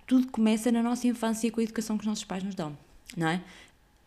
[0.07, 2.77] tudo começa na nossa infância com a educação que os nossos pais nos dão,
[3.17, 3.43] não é?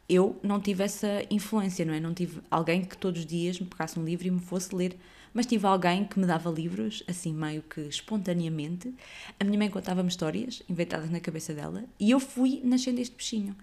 [0.08, 2.00] Eu não tive essa influência, não é?
[2.00, 4.96] Não tive alguém que todos os dias me pegasse um livro e me fosse ler,
[5.34, 8.94] mas tive alguém que me dava livros, assim, meio que espontaneamente.
[9.38, 13.54] A minha mãe contava-me histórias inventadas na cabeça dela e eu fui nascendo este peixinho.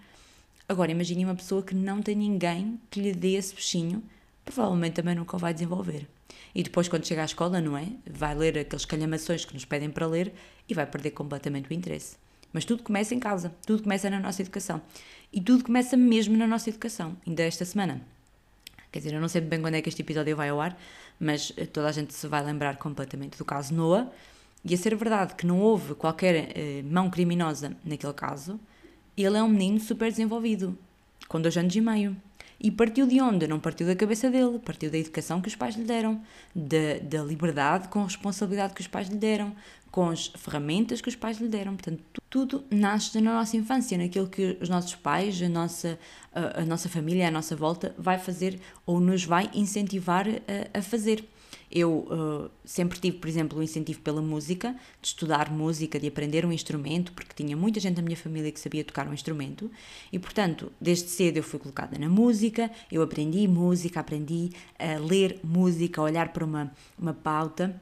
[0.67, 4.03] Agora, imagine uma pessoa que não tem ninguém que lhe dê esse peixinho,
[4.43, 6.07] provavelmente também nunca o vai desenvolver.
[6.55, 7.87] E depois, quando chega à escola, não é?
[8.09, 10.33] Vai ler aqueles calhamações que nos pedem para ler
[10.67, 12.17] e vai perder completamente o interesse.
[12.51, 14.81] Mas tudo começa em casa, tudo começa na nossa educação.
[15.31, 18.01] E tudo começa mesmo na nossa educação, ainda esta semana.
[18.91, 20.79] Quer dizer, eu não sei bem quando é que este episódio vai ao ar,
[21.19, 24.09] mas eh, toda a gente se vai lembrar completamente do caso Noah.
[24.63, 28.57] E a ser verdade que não houve qualquer eh, mão criminosa naquele caso,
[29.23, 30.77] ele é um menino super desenvolvido,
[31.27, 32.15] com dois anos e meio.
[32.59, 33.47] E partiu de onde?
[33.47, 36.21] Não partiu da cabeça dele, partiu da educação que os pais lhe deram,
[36.55, 39.53] da, da liberdade com responsabilidade que os pais lhe deram,
[39.91, 41.75] com as ferramentas que os pais lhe deram.
[41.75, 45.99] Portanto, tudo nasce na nossa infância, naquilo que os nossos pais, a nossa,
[46.33, 50.81] a, a nossa família, a nossa volta vai fazer ou nos vai incentivar a, a
[50.81, 51.23] fazer.
[51.77, 56.45] Eu uh, sempre tive, por exemplo, o incentivo pela música, de estudar música, de aprender
[56.45, 59.69] um instrumento, porque tinha muita gente da minha família que sabia tocar um instrumento,
[60.09, 65.37] e portanto, desde cedo eu fui colocada na música, eu aprendi música, aprendi a ler
[65.43, 67.75] música, a olhar para uma, uma pauta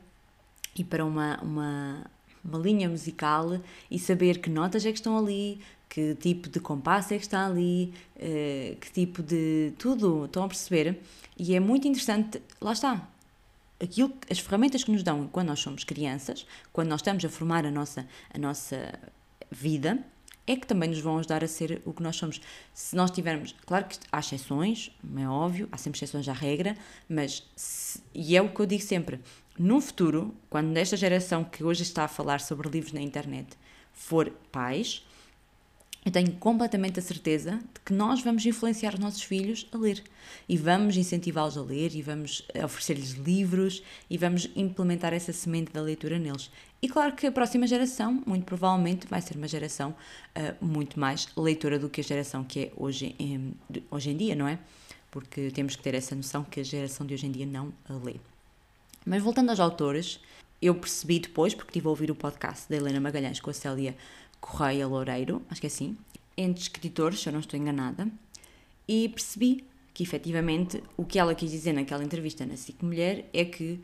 [0.76, 2.04] e para uma, uma,
[2.44, 3.60] uma linha musical
[3.92, 7.46] e saber que notas é que estão ali, que tipo de compasso é que está
[7.46, 9.72] ali, uh, que tipo de.
[9.78, 11.00] tudo, estão a perceber?
[11.38, 13.13] E é muito interessante, lá está,
[13.84, 17.66] aquilo, as ferramentas que nos dão quando nós somos crianças, quando nós estamos a formar
[17.66, 18.94] a nossa, a nossa
[19.52, 20.00] vida,
[20.46, 22.42] é que também nos vão ajudar a ser o que nós somos.
[22.74, 26.76] Se nós tivermos, claro que há exceções, é óbvio, há sempre exceções à regra,
[27.08, 29.20] mas, se, e é o que eu digo sempre,
[29.58, 33.58] no futuro, quando esta geração que hoje está a falar sobre livros na internet
[33.94, 35.06] for pais,
[36.06, 40.04] eu tenho completamente a certeza de que nós vamos influenciar os nossos filhos a ler
[40.50, 45.82] e vamos incentivá-los a ler e vamos oferecer-lhes livros e vamos implementar essa semente da
[45.82, 46.52] leitura neles.
[46.82, 51.30] E claro que a próxima geração, muito provavelmente, vai ser uma geração uh, muito mais
[51.38, 53.54] leitora do que a geração que é hoje em,
[53.90, 54.60] hoje em dia, não é?
[55.10, 57.94] Porque temos que ter essa noção que a geração de hoje em dia não a
[57.94, 58.16] lê.
[59.06, 60.20] Mas voltando aos autores,
[60.66, 63.96] eu percebi depois, porque estive a ouvir o podcast da Helena Magalhães com a Célia
[64.40, 65.98] Correia Loureiro, acho que é assim,
[66.38, 68.08] entre escritores, se eu não estou enganada,
[68.88, 73.46] e percebi que efetivamente o que ela quis dizer naquela entrevista na SIC Mulher é
[73.46, 73.80] que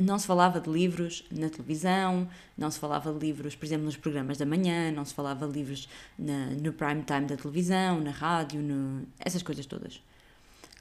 [0.00, 3.96] não se falava de livros na televisão, não se falava de livros, por exemplo, nos
[3.96, 8.10] programas da manhã, não se falava de livros na, no prime time da televisão, na
[8.10, 10.02] rádio, no, essas coisas todas.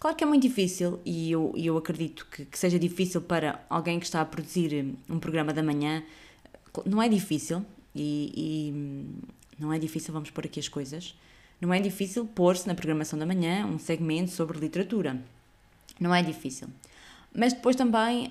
[0.04, 4.02] Claro que é muito difícil e eu, eu acredito que, que seja difícil para alguém
[4.02, 6.04] que está a produzir um programa da manhã.
[6.86, 11.16] Não é difícil e, e não é difícil, vamos pôr aqui as coisas.
[11.62, 15.18] Não é difícil pôr-se na programação da manhã um segmento sobre literatura.
[15.98, 16.68] Não é difícil.
[17.34, 18.30] Mas depois também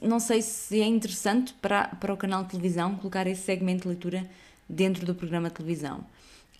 [0.00, 3.88] não sei se é interessante para, para o canal de televisão colocar esse segmento de
[3.88, 4.24] leitura
[4.68, 5.98] dentro do programa de televisão.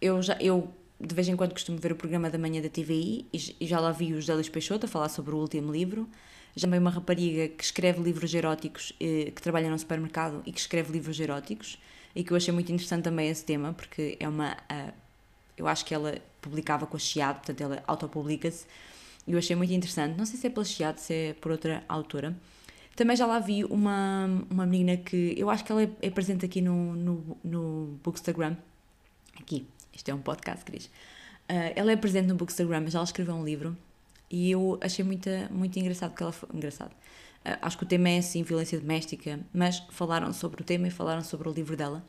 [0.03, 0.69] Eu, já, eu
[1.01, 3.93] de vez em quando costumo ver o programa da manhã da TVI e, já lá
[3.93, 6.09] vi o Luís Peixoto a falar sobre o último livro.
[6.57, 10.59] Já também uma rapariga que escreve livros eróticos, eh, que trabalha num supermercado e que
[10.59, 11.79] escreve livros eróticos
[12.15, 14.57] e que eu achei muito interessante também esse tema, porque é uma.
[15.57, 18.67] Eu acho que ela publicava com a Chiado, portanto ela autopublica-se,
[19.27, 20.17] e eu achei muito interessante.
[20.17, 22.37] Não sei se é pela Chiado, se é por outra autora.
[22.97, 26.45] Também já lá vi uma, uma menina que eu acho que ela é, é presente
[26.45, 28.57] aqui no, no, no Bookstagram.
[29.41, 29.65] Aqui,
[29.99, 30.87] isto é um podcast, Cris.
[30.87, 33.77] Uh, ela é presente no Bookstagram, mas ela escreveu um livro
[34.31, 36.49] e eu achei muito, muito engraçado que ela foi.
[36.55, 36.93] Engraçado.
[36.93, 40.91] Uh, acho que o tema é assim, violência doméstica, mas falaram sobre o tema e
[40.91, 42.05] falaram sobre o livro dela.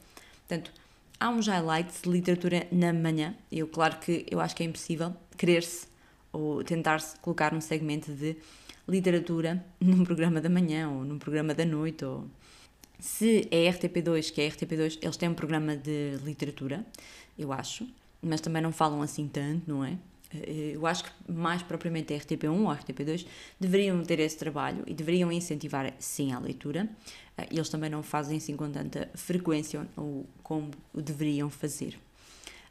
[0.47, 0.71] Portanto,
[1.19, 3.35] há uns highlights de literatura na manhã.
[3.51, 5.87] Eu, claro que eu acho que é impossível querer-se
[6.31, 8.37] ou tentar-se colocar um segmento de
[8.87, 12.05] literatura num programa da manhã ou num programa da noite.
[12.05, 12.27] Ou...
[12.99, 16.85] Se é RTP2, que é RTP2, eles têm um programa de literatura,
[17.39, 17.87] eu acho,
[18.21, 19.97] mas também não falam assim tanto, não é?
[20.33, 23.25] Eh, eu acho que mais propriamente a RTP1 ou a RTP2
[23.59, 26.87] deveriam ter esse trabalho e deveriam incentivar sim a leitura.
[27.37, 31.97] Eh, eles também não fazem assim com tanta frequência ou como deveriam fazer.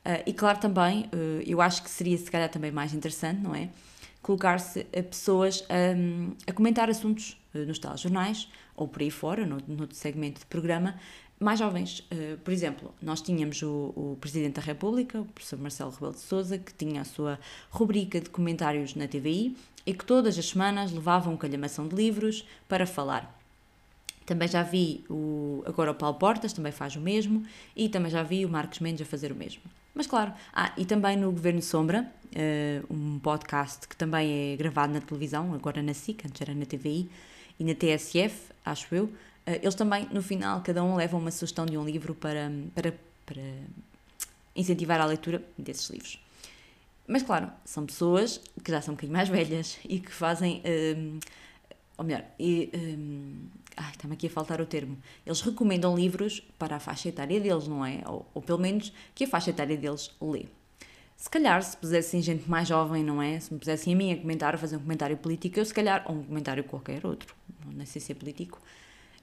[0.07, 1.11] Uh, e claro, também,
[1.45, 3.69] eu acho que seria se calhar também mais interessante, não é?
[4.23, 5.63] Colocar-se a pessoas
[5.97, 10.99] um, a comentar assuntos nos telejornais ou por aí fora, no, no segmento de programa,
[11.41, 12.05] mais jovens.
[12.45, 16.59] por exemplo, nós tínhamos o, o, Presidente da República, o professor Marcelo Rebelo de Souza,
[16.59, 17.39] que tinha a sua
[17.71, 22.45] rubrica de comentários na TVI e que todas as semanas levava um calhamação de livros
[22.69, 23.39] para falar.
[24.27, 27.43] Também já vi o, agora o Paulo Portas, também faz o mesmo,
[27.75, 29.63] e também já vi o Marcos Mendes a fazer o mesmo.
[29.95, 34.93] Mas claro, ah, e também no Governo Sombra, uh, um podcast que também é gravado
[34.93, 37.11] na televisão, agora na SIC, antes era na TVI,
[37.59, 39.11] e na TSF, acho eu,
[39.57, 43.43] eles também, no final, cada um leva uma sugestão de um livro para, para, para
[44.55, 46.21] incentivar a leitura desses livros.
[47.07, 50.61] Mas claro, são pessoas que já são um bocadinho mais velhas e que fazem.
[50.61, 51.19] Uh,
[51.97, 54.97] ou melhor, e, um, ai, está-me aqui a faltar o termo.
[55.27, 58.03] Eles recomendam livros para a faixa etária deles, não é?
[58.07, 60.47] Ou, ou pelo menos que a faixa etária deles lê.
[61.17, 63.41] Se calhar, se pusessem gente mais jovem, não é?
[63.41, 66.05] Se me pusessem a mim a comentar, a fazer um comentário político, eu se calhar,
[66.07, 67.35] ou um comentário qualquer outro,
[67.75, 68.61] não sei se é político,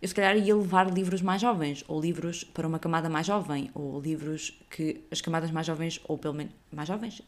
[0.01, 3.69] eu se calhar ia levar livros mais jovens, ou livros para uma camada mais jovem,
[3.73, 7.21] ou livros que as camadas mais jovens, ou pelo menos mais jovens,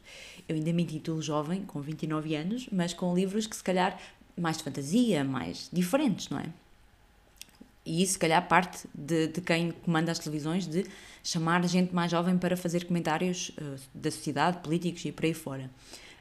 [0.47, 3.97] eu ainda me intitulo jovem, com 29 anos, mas com livros que se calhar
[4.37, 6.45] mais de fantasia, mais diferentes, não é?
[7.85, 10.85] E isso, se calhar, parte de, de quem comanda as televisões de
[11.23, 15.71] chamar gente mais jovem para fazer comentários uh, da sociedade, políticos e por aí fora.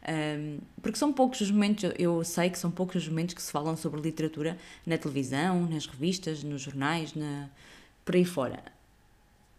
[0.08, 3.50] Um, porque são poucos os momentos, eu sei que são poucos os momentos que se
[3.50, 7.48] falam sobre literatura na televisão, nas revistas, nos jornais, na,
[8.04, 8.62] por aí fora.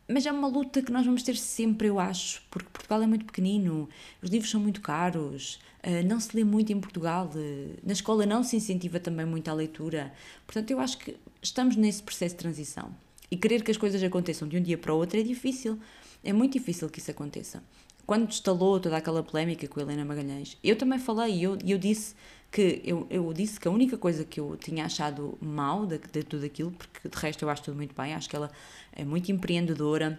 [0.07, 3.25] Mas é uma luta que nós vamos ter sempre, eu acho, porque Portugal é muito
[3.25, 3.89] pequenino,
[4.21, 8.25] os livros são muito caros, eh, não se lê muito em Portugal, eh, na escola
[8.25, 10.13] não se incentiva também muito a leitura.
[10.45, 12.95] Portanto, eu acho que estamos nesse processo de transição.
[13.29, 15.77] E querer que as coisas aconteçam de um dia para o outro é difícil.
[16.23, 17.61] É muito difícil que isso aconteça.
[18.07, 21.77] Quando instalou toda aquela polémica com a Helena Magalhães, eu também falei e eu, eu
[21.77, 22.15] disse
[22.49, 26.23] que eu, eu disse que a única coisa que eu tinha achado mal de, de
[26.23, 28.49] tudo aquilo, porque de resto eu acho tudo muito bem, acho que ela
[28.93, 30.17] é muito empreendedora,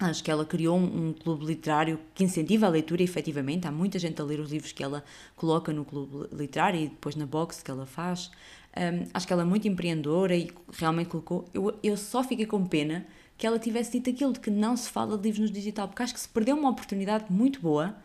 [0.00, 3.68] Acho que ela criou um, um, clube literário que incentiva a leitura, efetivamente.
[3.68, 5.04] Há muita gente a ler os livros que ela
[5.36, 8.28] coloca no clube literário e depois na box que ela faz.
[8.76, 11.44] Um, acho que ela é muito empreendedora e realmente colocou.
[11.54, 13.06] Eu, eu só fiquei com pena
[13.36, 16.02] que ela tivesse dito aquilo de que não se fala de livros no digital, porque
[16.02, 17.96] acho que se perdeu uma oportunidade muito boa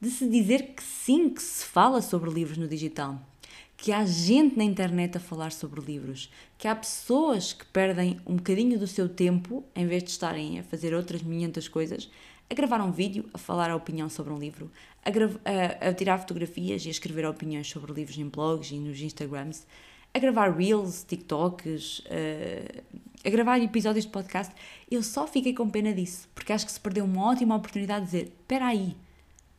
[0.00, 3.18] de se dizer que sim, que se fala sobre livros no digital,
[3.76, 8.36] que há gente na internet a falar sobre livros, que há pessoas que perdem um
[8.36, 12.10] bocadinho do seu tempo, em vez de estarem a fazer outras 500 coisas,
[12.48, 14.70] a gravar um vídeo, a falar a opinião sobre um livro,
[15.02, 19.00] a, a, a tirar fotografias e a escrever opiniões sobre livros em blogs e nos
[19.00, 19.66] Instagrams.
[20.14, 22.82] A gravar reels, TikToks, uh,
[23.24, 24.54] a gravar episódios de podcast,
[24.88, 28.10] eu só fiquei com pena disso, porque acho que se perdeu uma ótima oportunidade de
[28.12, 28.96] dizer: espera aí,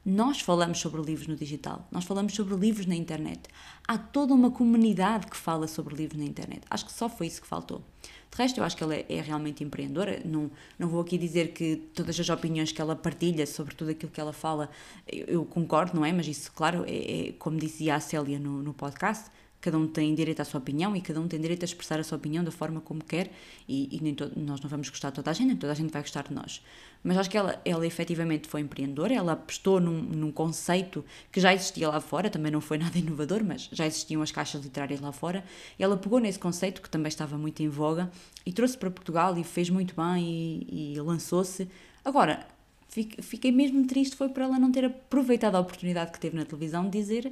[0.05, 3.41] nós falamos sobre livros no digital, nós falamos sobre livros na internet.
[3.85, 6.61] Há toda uma comunidade que fala sobre livros na internet.
[6.69, 7.83] Acho que só foi isso que faltou.
[8.31, 10.21] De resto, eu acho que ela é, é realmente empreendedora.
[10.23, 14.11] Não, não vou aqui dizer que todas as opiniões que ela partilha sobre tudo aquilo
[14.11, 14.69] que ela fala,
[15.07, 16.13] eu, eu concordo, não é?
[16.13, 19.31] Mas isso, claro, é, é como dizia a Célia no, no podcast,
[19.65, 22.03] cada um tem direito à sua opinião e cada um tem direito a expressar a
[22.03, 23.31] sua opinião da forma como quer
[23.67, 26.03] e, e nós não vamos gostar de toda a gente, nem toda a gente vai
[26.03, 26.61] gostar de nós.
[27.03, 31.51] Mas acho que ela, ela efetivamente foi empreendedora, ela apostou num, num conceito que já
[31.51, 35.11] existia lá fora, também não foi nada inovador, mas já existiam as caixas literárias lá
[35.11, 35.43] fora,
[35.79, 38.11] ela pegou nesse conceito que também estava muito em voga
[38.45, 41.67] e trouxe para Portugal e fez muito bem e, e lançou-se.
[42.03, 42.45] Agora,
[42.87, 46.83] fiquei mesmo triste foi por ela não ter aproveitado a oportunidade que teve na televisão
[46.83, 47.31] de dizer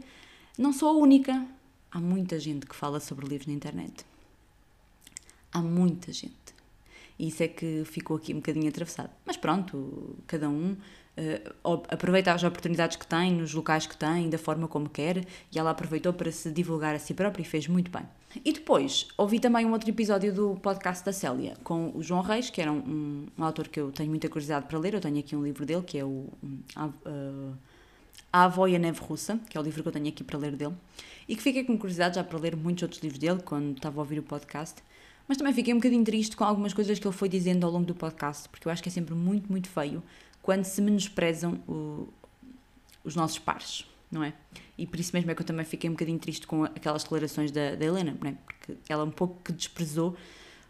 [0.58, 1.46] não sou a única,
[1.94, 4.04] Há muita gente que fala sobre livros na internet.
[5.52, 6.34] Há muita gente.
[7.20, 9.12] E isso é que ficou aqui um bocadinho atravessado.
[9.24, 14.40] Mas pronto, cada um uh, aproveita as oportunidades que tem, nos locais que tem, da
[14.40, 17.92] forma como quer, e ela aproveitou para se divulgar a si própria e fez muito
[17.92, 18.08] bem.
[18.44, 22.50] E depois, ouvi também um outro episódio do podcast da Célia, com o João Reis,
[22.50, 24.96] que era um, um, autor que eu tenho muita curiosidade para ler.
[24.96, 26.28] Eu tenho aqui um livro dele, que é o.
[26.44, 27.56] Um, uh,
[28.34, 30.40] a Avó e a Neve Russa, que é o livro que eu tenho aqui para
[30.40, 30.74] ler dele,
[31.30, 34.02] e que fiquei com curiosidade já para ler muitos outros livros dele quando estava a
[34.02, 34.82] ouvir o podcast,
[35.28, 37.86] mas também fiquei um bocadinho triste com algumas coisas que ele foi dizendo ao longo
[37.86, 40.02] do podcast, porque eu acho que é sempre muito, muito feio
[40.42, 42.10] quando se menosprezam o,
[43.04, 44.34] os nossos pares, não é?
[44.78, 47.52] E por isso mesmo é que eu também fiquei um bocadinho triste com aquelas declarações
[47.52, 48.34] da, da Helena, não é?
[48.34, 50.18] Porque ela um pouco que desprezou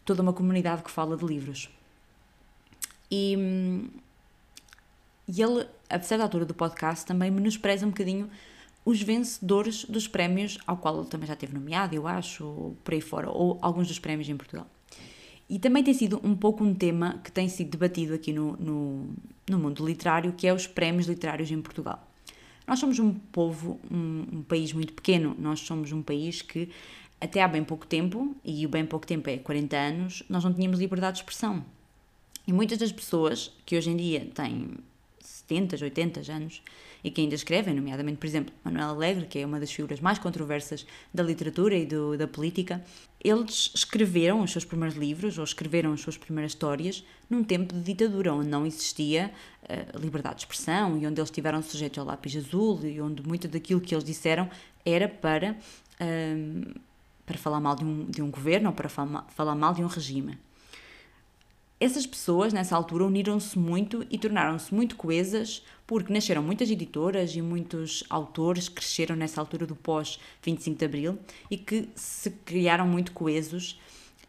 [0.04, 1.70] toda uma comunidade que fala de livros.
[3.10, 3.88] E, hum,
[5.28, 8.30] e ele, a certa altura do podcast, também menospreza um bocadinho
[8.86, 12.94] os vencedores dos prémios, ao qual ele também já teve nomeado, eu acho, ou por
[12.94, 14.68] aí fora, ou alguns dos prémios em Portugal.
[15.50, 19.10] E também tem sido um pouco um tema que tem sido debatido aqui no, no,
[19.50, 22.06] no mundo literário, que é os prémios literários em Portugal.
[22.68, 26.70] Nós somos um povo, um, um, país muito pequeno, nós somos um país que
[27.20, 30.54] até há bem pouco tempo, e o bem pouco tempo é 40 anos, nós não
[30.54, 31.64] tínhamos liberdade de expressão.
[32.46, 34.72] E muitas das pessoas que hoje em dia têm
[35.48, 36.62] 70, 80 anos
[37.04, 40.18] e que ainda escrevem, nomeadamente, por exemplo, Manuel Alegre, que é uma das figuras mais
[40.18, 42.84] controversas da literatura e do, da política,
[43.22, 47.82] eles escreveram os seus primeiros livros ou escreveram as suas primeiras histórias num tempo de
[47.82, 49.32] ditadura, onde não existia
[49.64, 53.48] uh, liberdade de expressão e onde eles estiveram sujeitos ao lápis azul e onde muito
[53.48, 54.50] daquilo que eles disseram
[54.86, 55.58] era para,
[56.00, 56.80] uh,
[57.26, 59.88] para falar mal de um, de um governo ou para falar, falar mal de um
[59.88, 60.38] regime.
[61.84, 67.42] Essas pessoas, nessa altura, uniram-se muito e tornaram-se muito coesas, porque nasceram muitas editoras e
[67.42, 71.20] muitos autores que cresceram nessa altura do pós-25 de Abril
[71.52, 73.78] e que se criaram muito coesos.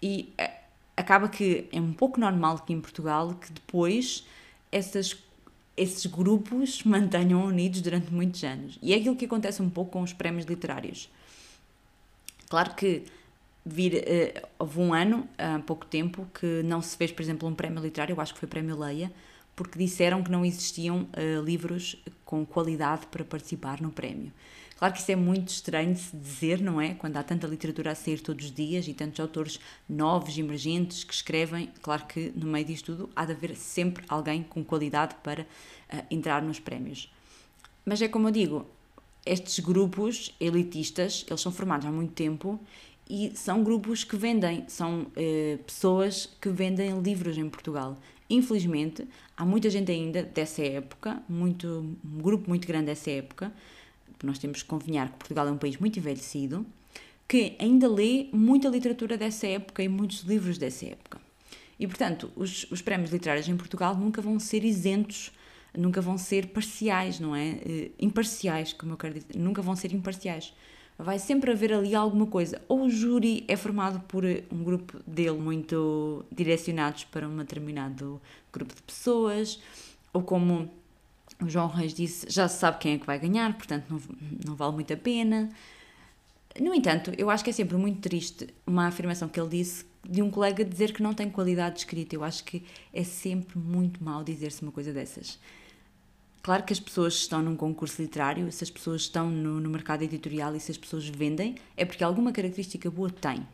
[0.03, 0.51] E eh,
[0.97, 4.27] acaba que é um pouco normal que em Portugal que depois
[4.73, 5.17] essas,
[5.77, 8.81] esses grupos mantenham unidos durante muitos anos.
[8.83, 11.09] E é aquilo que acontece um pouco com os prémios literários.
[12.49, 13.05] Claro que
[13.65, 13.95] vir.
[13.95, 17.83] Uh, houve um ano, há pouco tempo, que não se fez, por exemplo, um prémio
[17.83, 19.11] literário, eu acho que foi o Prémio Leia,
[19.57, 24.33] porque disseram que não existiam uh, livros com qualidade para participar no prémio.
[24.77, 26.95] Claro que isso é muito estranho de se dizer, não é?
[26.95, 31.15] Quando há tanta literatura a sair todos os dias e tantos autores novos, emergentes, que
[31.15, 35.43] escrevem, claro que no meio disto tudo há de haver sempre alguém com qualidade para
[35.43, 37.11] uh, entrar nos prémios.
[37.87, 38.67] Mas é como eu digo,
[39.25, 42.61] estes grupos elitistas, eles são formados há muito tempo
[43.09, 47.99] e são grupos que vendem, são eh, pessoas que vendem livros em Portugal.
[48.31, 53.53] Infelizmente, há muita gente ainda dessa época, muito, um grupo muito grande dessa época,
[54.23, 56.65] nós temos que convinhar que Portugal é um país muito envelhecido,
[57.29, 61.21] que ainda lê muita literatura dessa época e muitos livros dessa época.
[61.79, 65.31] E, portanto, os, os prémios literários em Portugal nunca vão ser isentos,
[65.77, 67.59] nunca vão ser parciais, não é?
[67.67, 70.55] Eh, imparciais, como eu quero dizer, nunca vão ser imparciais
[70.99, 72.61] vai sempre haver ali alguma coisa.
[72.69, 78.21] Ou o júri é formado por um grupo dele muito direcionados para um determinado
[78.53, 79.61] grupo de pessoas,
[80.13, 80.71] ou como
[81.43, 84.01] o João Reis disse, já se sabe quem é que vai ganhar, portanto não,
[84.47, 85.51] não vale muito a pena.
[86.61, 90.23] No entanto, eu acho que é sempre muito triste uma afirmação que ele disse de
[90.23, 92.15] um colega dizer que não tem qualidade de escrita.
[92.15, 95.39] Eu acho que é sempre muito mal dizer-se uma coisa dessas.
[96.45, 100.03] Claro que as pessoas estão num concurso literário, se as pessoas estão no, no mercado
[100.03, 103.49] editorial e se as pessoas vendem, é porque alguma característica boa têm.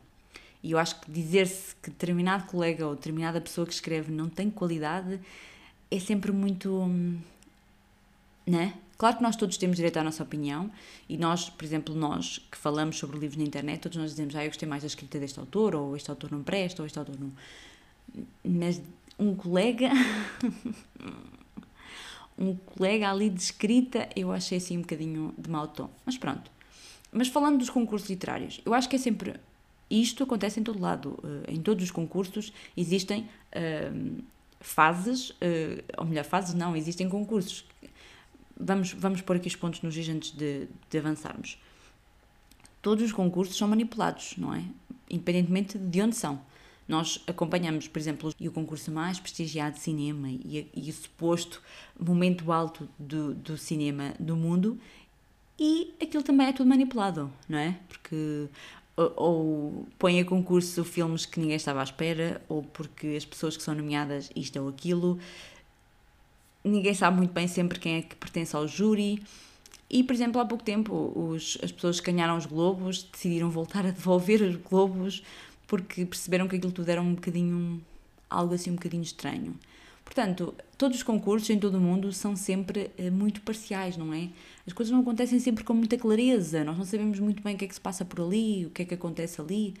[0.61, 4.49] E eu acho que dizer-se que determinado colega ou determinada pessoa que escreve não tem
[4.49, 5.21] qualidade
[5.89, 6.69] é sempre muito.
[6.69, 7.17] Hum,
[8.45, 8.73] né?
[8.97, 10.69] Claro que nós todos temos direito à nossa opinião
[11.07, 14.43] e nós, por exemplo, nós que falamos sobre livros na internet, todos nós dizemos, ah,
[14.43, 17.15] eu gostei mais da escrita deste autor, ou este autor não presta, ou este autor
[17.17, 17.31] não.
[18.43, 18.81] Mas
[19.17, 19.91] um colega.
[22.37, 25.89] um colega ali de escrita, eu achei assim um bocadinho de mau tom.
[26.05, 26.49] Mas pronto.
[27.11, 29.35] Mas falando dos concursos literários, eu acho que é sempre.
[29.89, 31.19] Isto acontece em todo lado.
[31.23, 34.23] Eh, em todos os concursos existem uh,
[34.61, 37.65] fases, uh, ou melhor, fases não, existem concursos.
[38.57, 41.57] Vamos, vamos pôr aqui os pontos nos antes de, de avançarmos.
[42.81, 44.63] Todos os concursos são manipulados, não é?
[45.09, 46.41] Independentemente de onde são.
[46.91, 51.63] Nós acompanhamos, por exemplo, o concurso mais prestigiado de cinema e, e o suposto
[51.97, 54.77] momento alto do, do cinema do mundo
[55.57, 57.79] e aquilo também é tudo manipulado, não é?
[57.87, 58.49] Porque
[58.97, 63.55] ou, ou põe a concurso filmes que ninguém estava à espera, ou porque as pessoas
[63.55, 65.17] que são nomeadas isto ou aquilo,
[66.61, 69.23] ninguém sabe muito bem sempre quem é que pertence ao júri.
[69.89, 73.85] E, por exemplo, há pouco tempo os, as pessoas que ganharam os Globos decidiram voltar
[73.85, 75.23] a devolver os Globos
[75.71, 77.81] porque perceberam que aquilo tudo era um bocadinho.
[78.29, 79.57] algo assim um bocadinho estranho.
[80.03, 84.27] Portanto, todos os concursos em todo o mundo são sempre uh, muito parciais, não é?
[84.67, 87.63] As coisas não acontecem sempre com muita clareza, nós não sabemos muito bem o que
[87.63, 89.73] é que se passa por ali, o que é que acontece ali,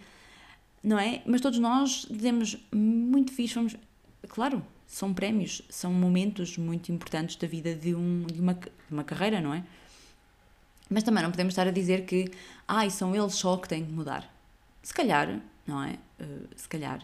[0.81, 1.21] não é?
[1.25, 3.75] Mas todos nós dizemos muito fixe, vamos.
[4.29, 9.03] Claro, são prémios, são momentos muito importantes da vida de, um, de, uma, de uma
[9.03, 9.65] carreira, não é?
[10.89, 12.31] Mas também não podemos estar a dizer que,
[12.65, 14.33] ai, ah, são eles só que têm que mudar.
[14.81, 15.97] Se calhar, não é?
[16.19, 17.01] Uh, se calhar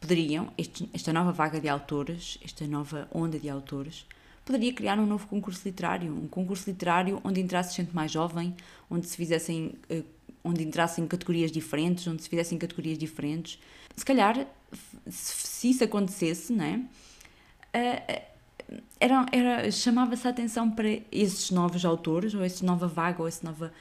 [0.00, 4.06] poderiam, este, esta nova vaga de autores, esta nova onda de autores,
[4.44, 8.54] poderia criar um novo concurso literário, um concurso literário onde entrasse gente mais jovem,
[8.90, 10.02] onde se fizessem, eh,
[10.42, 13.60] onde entrassem categorias diferentes, onde se fizessem categorias diferentes.
[13.96, 14.46] Se calhar,
[15.08, 16.80] se isso acontecesse, não é?
[17.72, 18.22] Eh,
[18.98, 23.44] era, era, chamava-se a atenção para esses novos autores, ou essa nova vaga, ou essa
[23.44, 23.72] nova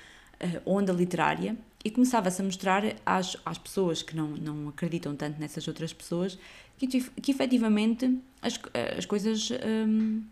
[0.65, 5.67] onda literária, e começava-se a mostrar às, às pessoas que não, não acreditam tanto nessas
[5.67, 6.37] outras pessoas
[6.87, 8.59] que, que efetivamente as,
[8.97, 10.23] as coisas hum,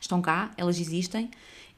[0.00, 1.30] estão cá, elas existem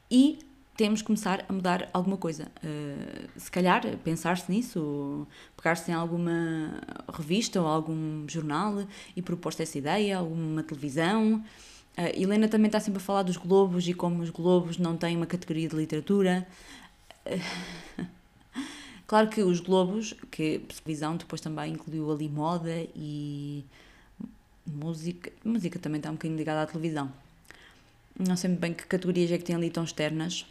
[0.09, 0.39] e
[0.75, 2.51] temos que começar a mudar alguma coisa.
[2.57, 5.25] Uh, se calhar pensar-se nisso,
[5.55, 6.81] pegar-se em alguma
[7.13, 8.85] revista ou algum jornal
[9.15, 11.43] e propor-se essa ideia, alguma televisão.
[11.97, 15.15] Uh, Helena também está sempre a falar dos globos e como os globos não têm
[15.15, 16.45] uma categoria de literatura.
[17.25, 18.05] Uh,
[19.07, 23.63] Claro que os Globos, que a televisão depois também incluiu ali moda e
[24.65, 25.31] música.
[25.43, 27.11] Música também está um bocadinho ligada à televisão.
[28.17, 30.45] Não sei muito bem que categorias é que tem ali tão externas.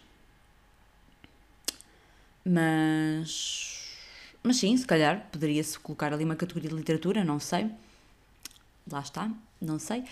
[2.45, 3.83] Mas.
[4.43, 7.71] Mas sim, se calhar poderia-se colocar ali uma categoria de literatura, não sei.
[8.91, 9.31] Lá está,
[9.61, 10.05] não sei.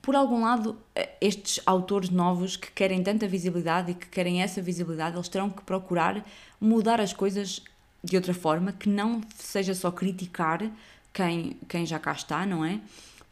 [0.00, 0.78] Por algum lado,
[1.20, 5.62] estes autores novos que querem tanta visibilidade e que querem essa visibilidade, eles terão que
[5.62, 6.24] procurar
[6.60, 7.62] mudar as coisas
[8.04, 10.70] de outra forma, que não seja só criticar
[11.12, 12.80] quem, quem já cá está, não é?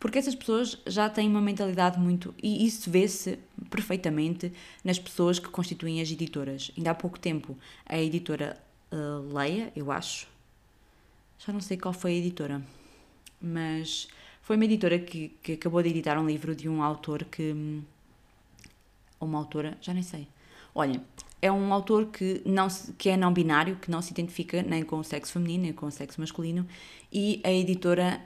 [0.01, 2.35] Porque essas pessoas já têm uma mentalidade muito.
[2.43, 3.39] E isso vê-se
[3.71, 4.53] perfeitamente
[4.83, 6.73] nas pessoas que constituem as editoras.
[6.77, 7.57] Ainda há pouco tempo,
[7.87, 8.59] a editora
[8.91, 10.27] uh, Leia, eu acho.
[11.39, 12.63] Já não sei qual foi a editora.
[13.41, 14.09] Mas
[14.41, 17.83] foi uma editora que, que acabou de editar um livro de um autor que.
[19.21, 20.27] Ou uma autora, já nem sei.
[20.75, 21.01] Olhem,
[21.43, 25.01] é um autor que, não, que é não binário, que não se identifica nem com
[25.01, 26.65] o sexo feminino nem com o sexo masculino,
[27.13, 28.23] e a editora,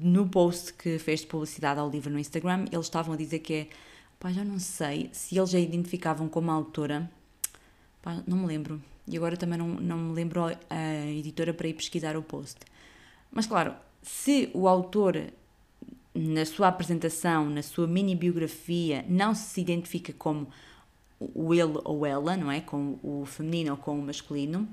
[0.00, 3.52] no post que fez de publicidade ao livro no Instagram, eles estavam a dizer que
[3.54, 3.68] é.
[4.18, 7.10] Pá, já não sei se eles a identificavam como autora,
[8.00, 11.74] pá, não me lembro, e agora também não, não me lembro a editora para ir
[11.74, 12.60] pesquisar o post.
[13.30, 15.30] Mas claro, se o autor
[16.14, 20.48] na sua apresentação, na sua mini biografia, não se identifica como
[21.20, 22.60] o ele ou ela, não é?
[22.60, 24.68] Com o feminino ou com o masculino.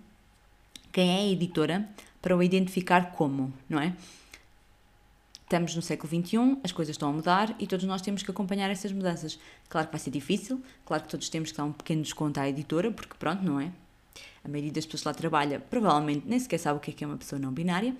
[0.91, 1.89] Quem é a editora
[2.21, 3.95] para o identificar como, não é?
[5.43, 8.69] Estamos no século XXI, as coisas estão a mudar e todos nós temos que acompanhar
[8.71, 9.37] essas mudanças.
[9.69, 12.49] Claro que vai ser difícil, claro que todos temos que dar um pequeno desconto à
[12.49, 13.71] editora, porque pronto, não é?
[14.43, 17.07] A maioria das pessoas lá trabalha provavelmente nem sequer sabe o que é que é
[17.07, 17.95] uma pessoa não binária,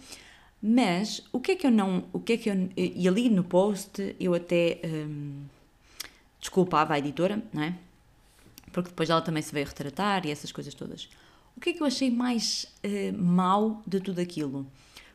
[0.62, 2.06] mas o que é que eu não.
[2.12, 5.44] O que é que eu, e ali no post eu até hum,
[6.40, 7.76] desculpava a editora, não é?
[8.74, 11.08] Porque depois ela também se veio retratar e essas coisas todas.
[11.56, 14.66] O que é que eu achei mais uh, mau de tudo aquilo?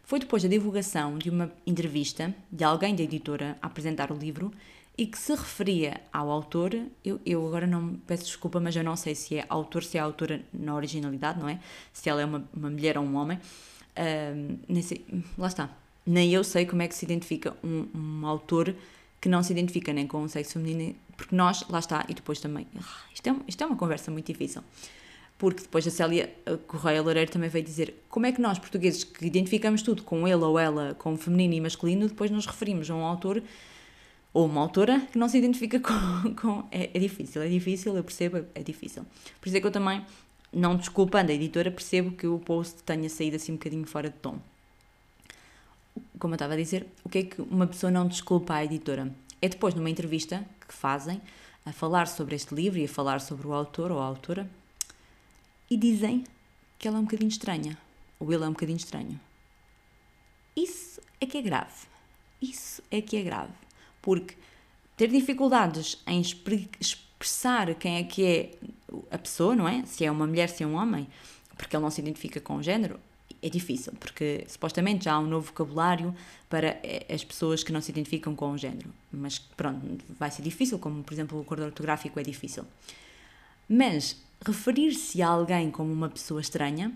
[0.05, 4.51] Foi depois da divulgação de uma entrevista de alguém da editora a apresentar o livro
[4.97, 6.75] e que se referia ao autor.
[7.05, 10.01] Eu, eu agora não peço desculpa, mas eu não sei se é autor, se é
[10.01, 11.61] autora na originalidade, não é?
[11.93, 13.39] Se ela é uma, uma mulher ou um homem.
[13.39, 15.05] Uh, nem sei,
[15.37, 15.69] lá está.
[16.07, 18.75] Nem eu sei como é que se identifica um, um autor
[19.21, 22.41] que não se identifica nem com o sexo feminino, porque nós, lá está, e depois
[22.41, 24.63] também, ah, isto é, isto é uma conversa muito difícil,
[25.37, 26.33] porque depois a Célia
[26.67, 30.43] Correia Loureiro também veio dizer como é que nós, portugueses, que identificamos tudo com ele
[30.43, 33.43] ou ela, com feminino e masculino, depois nos referimos a um autor
[34.33, 36.35] ou uma autora que não se identifica com.
[36.35, 39.05] com é, é, difícil, é difícil, eu percebo, é difícil.
[39.41, 40.05] Por isso é que eu também,
[40.53, 44.17] não desculpando a editora, percebo que o post tenha saído assim um bocadinho fora de
[44.17, 44.39] tom.
[46.19, 49.13] Como eu estava a dizer, o que é que uma pessoa não desculpa à editora?
[49.41, 51.21] É depois, numa entrevista que fazem,
[51.65, 54.49] a falar sobre este livro e a falar sobre o autor ou a autora,
[55.71, 56.25] e dizem
[56.79, 57.79] que ela é um bocadinho estranha,
[58.19, 59.21] ou ele é um bocadinho estranho.
[60.57, 61.87] Isso é que é grave.
[62.41, 63.53] Isso é que é grave
[64.09, 64.35] porque
[64.97, 68.55] ter dificuldades em expressar quem é que é
[69.11, 69.85] a pessoa, não é?
[69.85, 71.07] Se é uma mulher, se é um homem,
[71.59, 72.99] porque ele não se identifica com o género,
[73.43, 76.15] é difícil, porque supostamente já há um novo vocabulário
[76.49, 78.93] para eh, as pessoas que não se identificam com o género.
[79.13, 79.81] Mas pronto,
[80.19, 82.65] vai ser difícil, como por exemplo o acordo ortográfico é difícil.
[83.69, 86.93] Mas referir-se a alguém como uma pessoa estranha,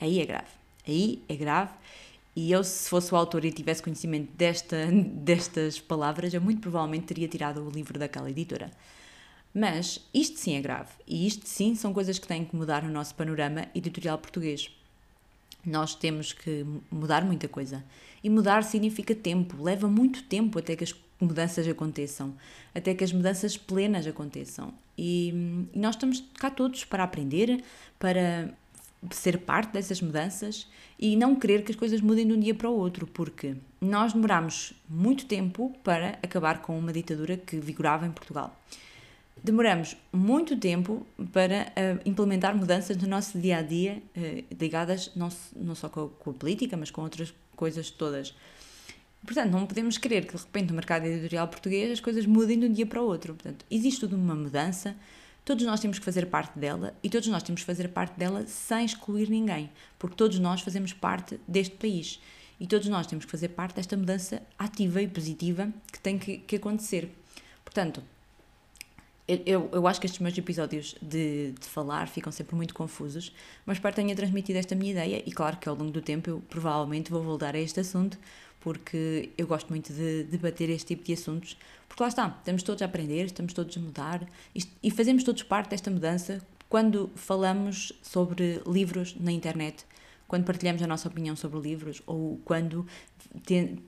[0.00, 0.48] aí é grave.
[0.86, 1.72] Aí é grave
[2.40, 7.06] e eu, se fosse o autor e tivesse conhecimento desta, destas palavras, eu muito provavelmente
[7.06, 8.70] teria tirado o livro daquela editora.
[9.52, 12.88] Mas isto sim é grave, e isto sim são coisas que têm que mudar o
[12.88, 14.70] nosso panorama editorial português.
[15.68, 17.84] Nós temos que mudar muita coisa.
[18.22, 22.34] E mudar significa tempo, leva muito tempo até que as mudanças aconteçam,
[22.74, 24.72] até que as mudanças plenas aconteçam.
[24.96, 27.62] E, e nós estamos cá todos para aprender,
[27.98, 28.52] para
[29.12, 30.66] ser parte dessas mudanças
[30.98, 34.12] e não querer que as coisas mudem de um dia para o outro, porque nós
[34.12, 38.58] demoramos muito tempo para acabar com uma ditadura que vigorava em Portugal.
[39.42, 45.28] Demoramos muito tempo para uh, implementar mudanças no nosso dia a dia, uh, ligadas não,
[45.54, 48.34] não só com a, com a política, mas com outras coisas todas.
[49.24, 52.66] Portanto, não podemos querer que de repente no mercado editorial português as coisas mudem de
[52.66, 53.34] um dia para o outro.
[53.34, 54.96] Portanto, existe toda uma mudança,
[55.48, 58.46] Todos nós temos que fazer parte dela e todos nós temos que fazer parte dela
[58.46, 62.20] sem excluir ninguém, porque todos nós fazemos parte deste país
[62.60, 66.36] e todos nós temos que fazer parte desta mudança ativa e positiva que tem que,
[66.36, 67.10] que acontecer.
[67.64, 68.02] Portanto,
[69.28, 73.32] eu, eu acho que estes meus episódios de, de falar ficam sempre muito confusos,
[73.66, 76.42] mas que tenha transmitido esta minha ideia e claro que ao longo do tempo eu
[76.48, 78.18] provavelmente vou voltar a este assunto
[78.60, 81.56] porque eu gosto muito de debater este tipo de assuntos,
[81.86, 84.26] porque lá está, estamos todos a aprender, estamos todos a mudar
[84.82, 89.84] e fazemos todos parte desta mudança quando falamos sobre livros na internet,
[90.26, 92.86] quando partilhamos a nossa opinião sobre livros ou quando
[93.44, 93.78] te,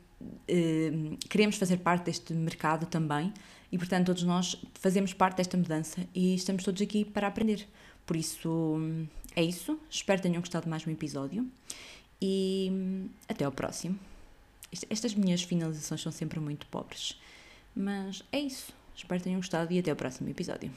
[0.48, 0.92] eh,
[1.28, 3.32] queremos fazer parte deste mercado também
[3.72, 7.66] e, portanto, todos nós fazemos parte desta mudança e estamos todos aqui para aprender.
[8.04, 8.76] Por isso,
[9.36, 9.78] é isso.
[9.88, 11.46] Espero que tenham gostado de mais um episódio
[12.20, 13.98] e até ao próximo.
[14.88, 17.18] Estas minhas finalizações são sempre muito pobres.
[17.74, 18.72] Mas é isso.
[18.94, 20.70] Espero que tenham gostado e até o próximo episódio.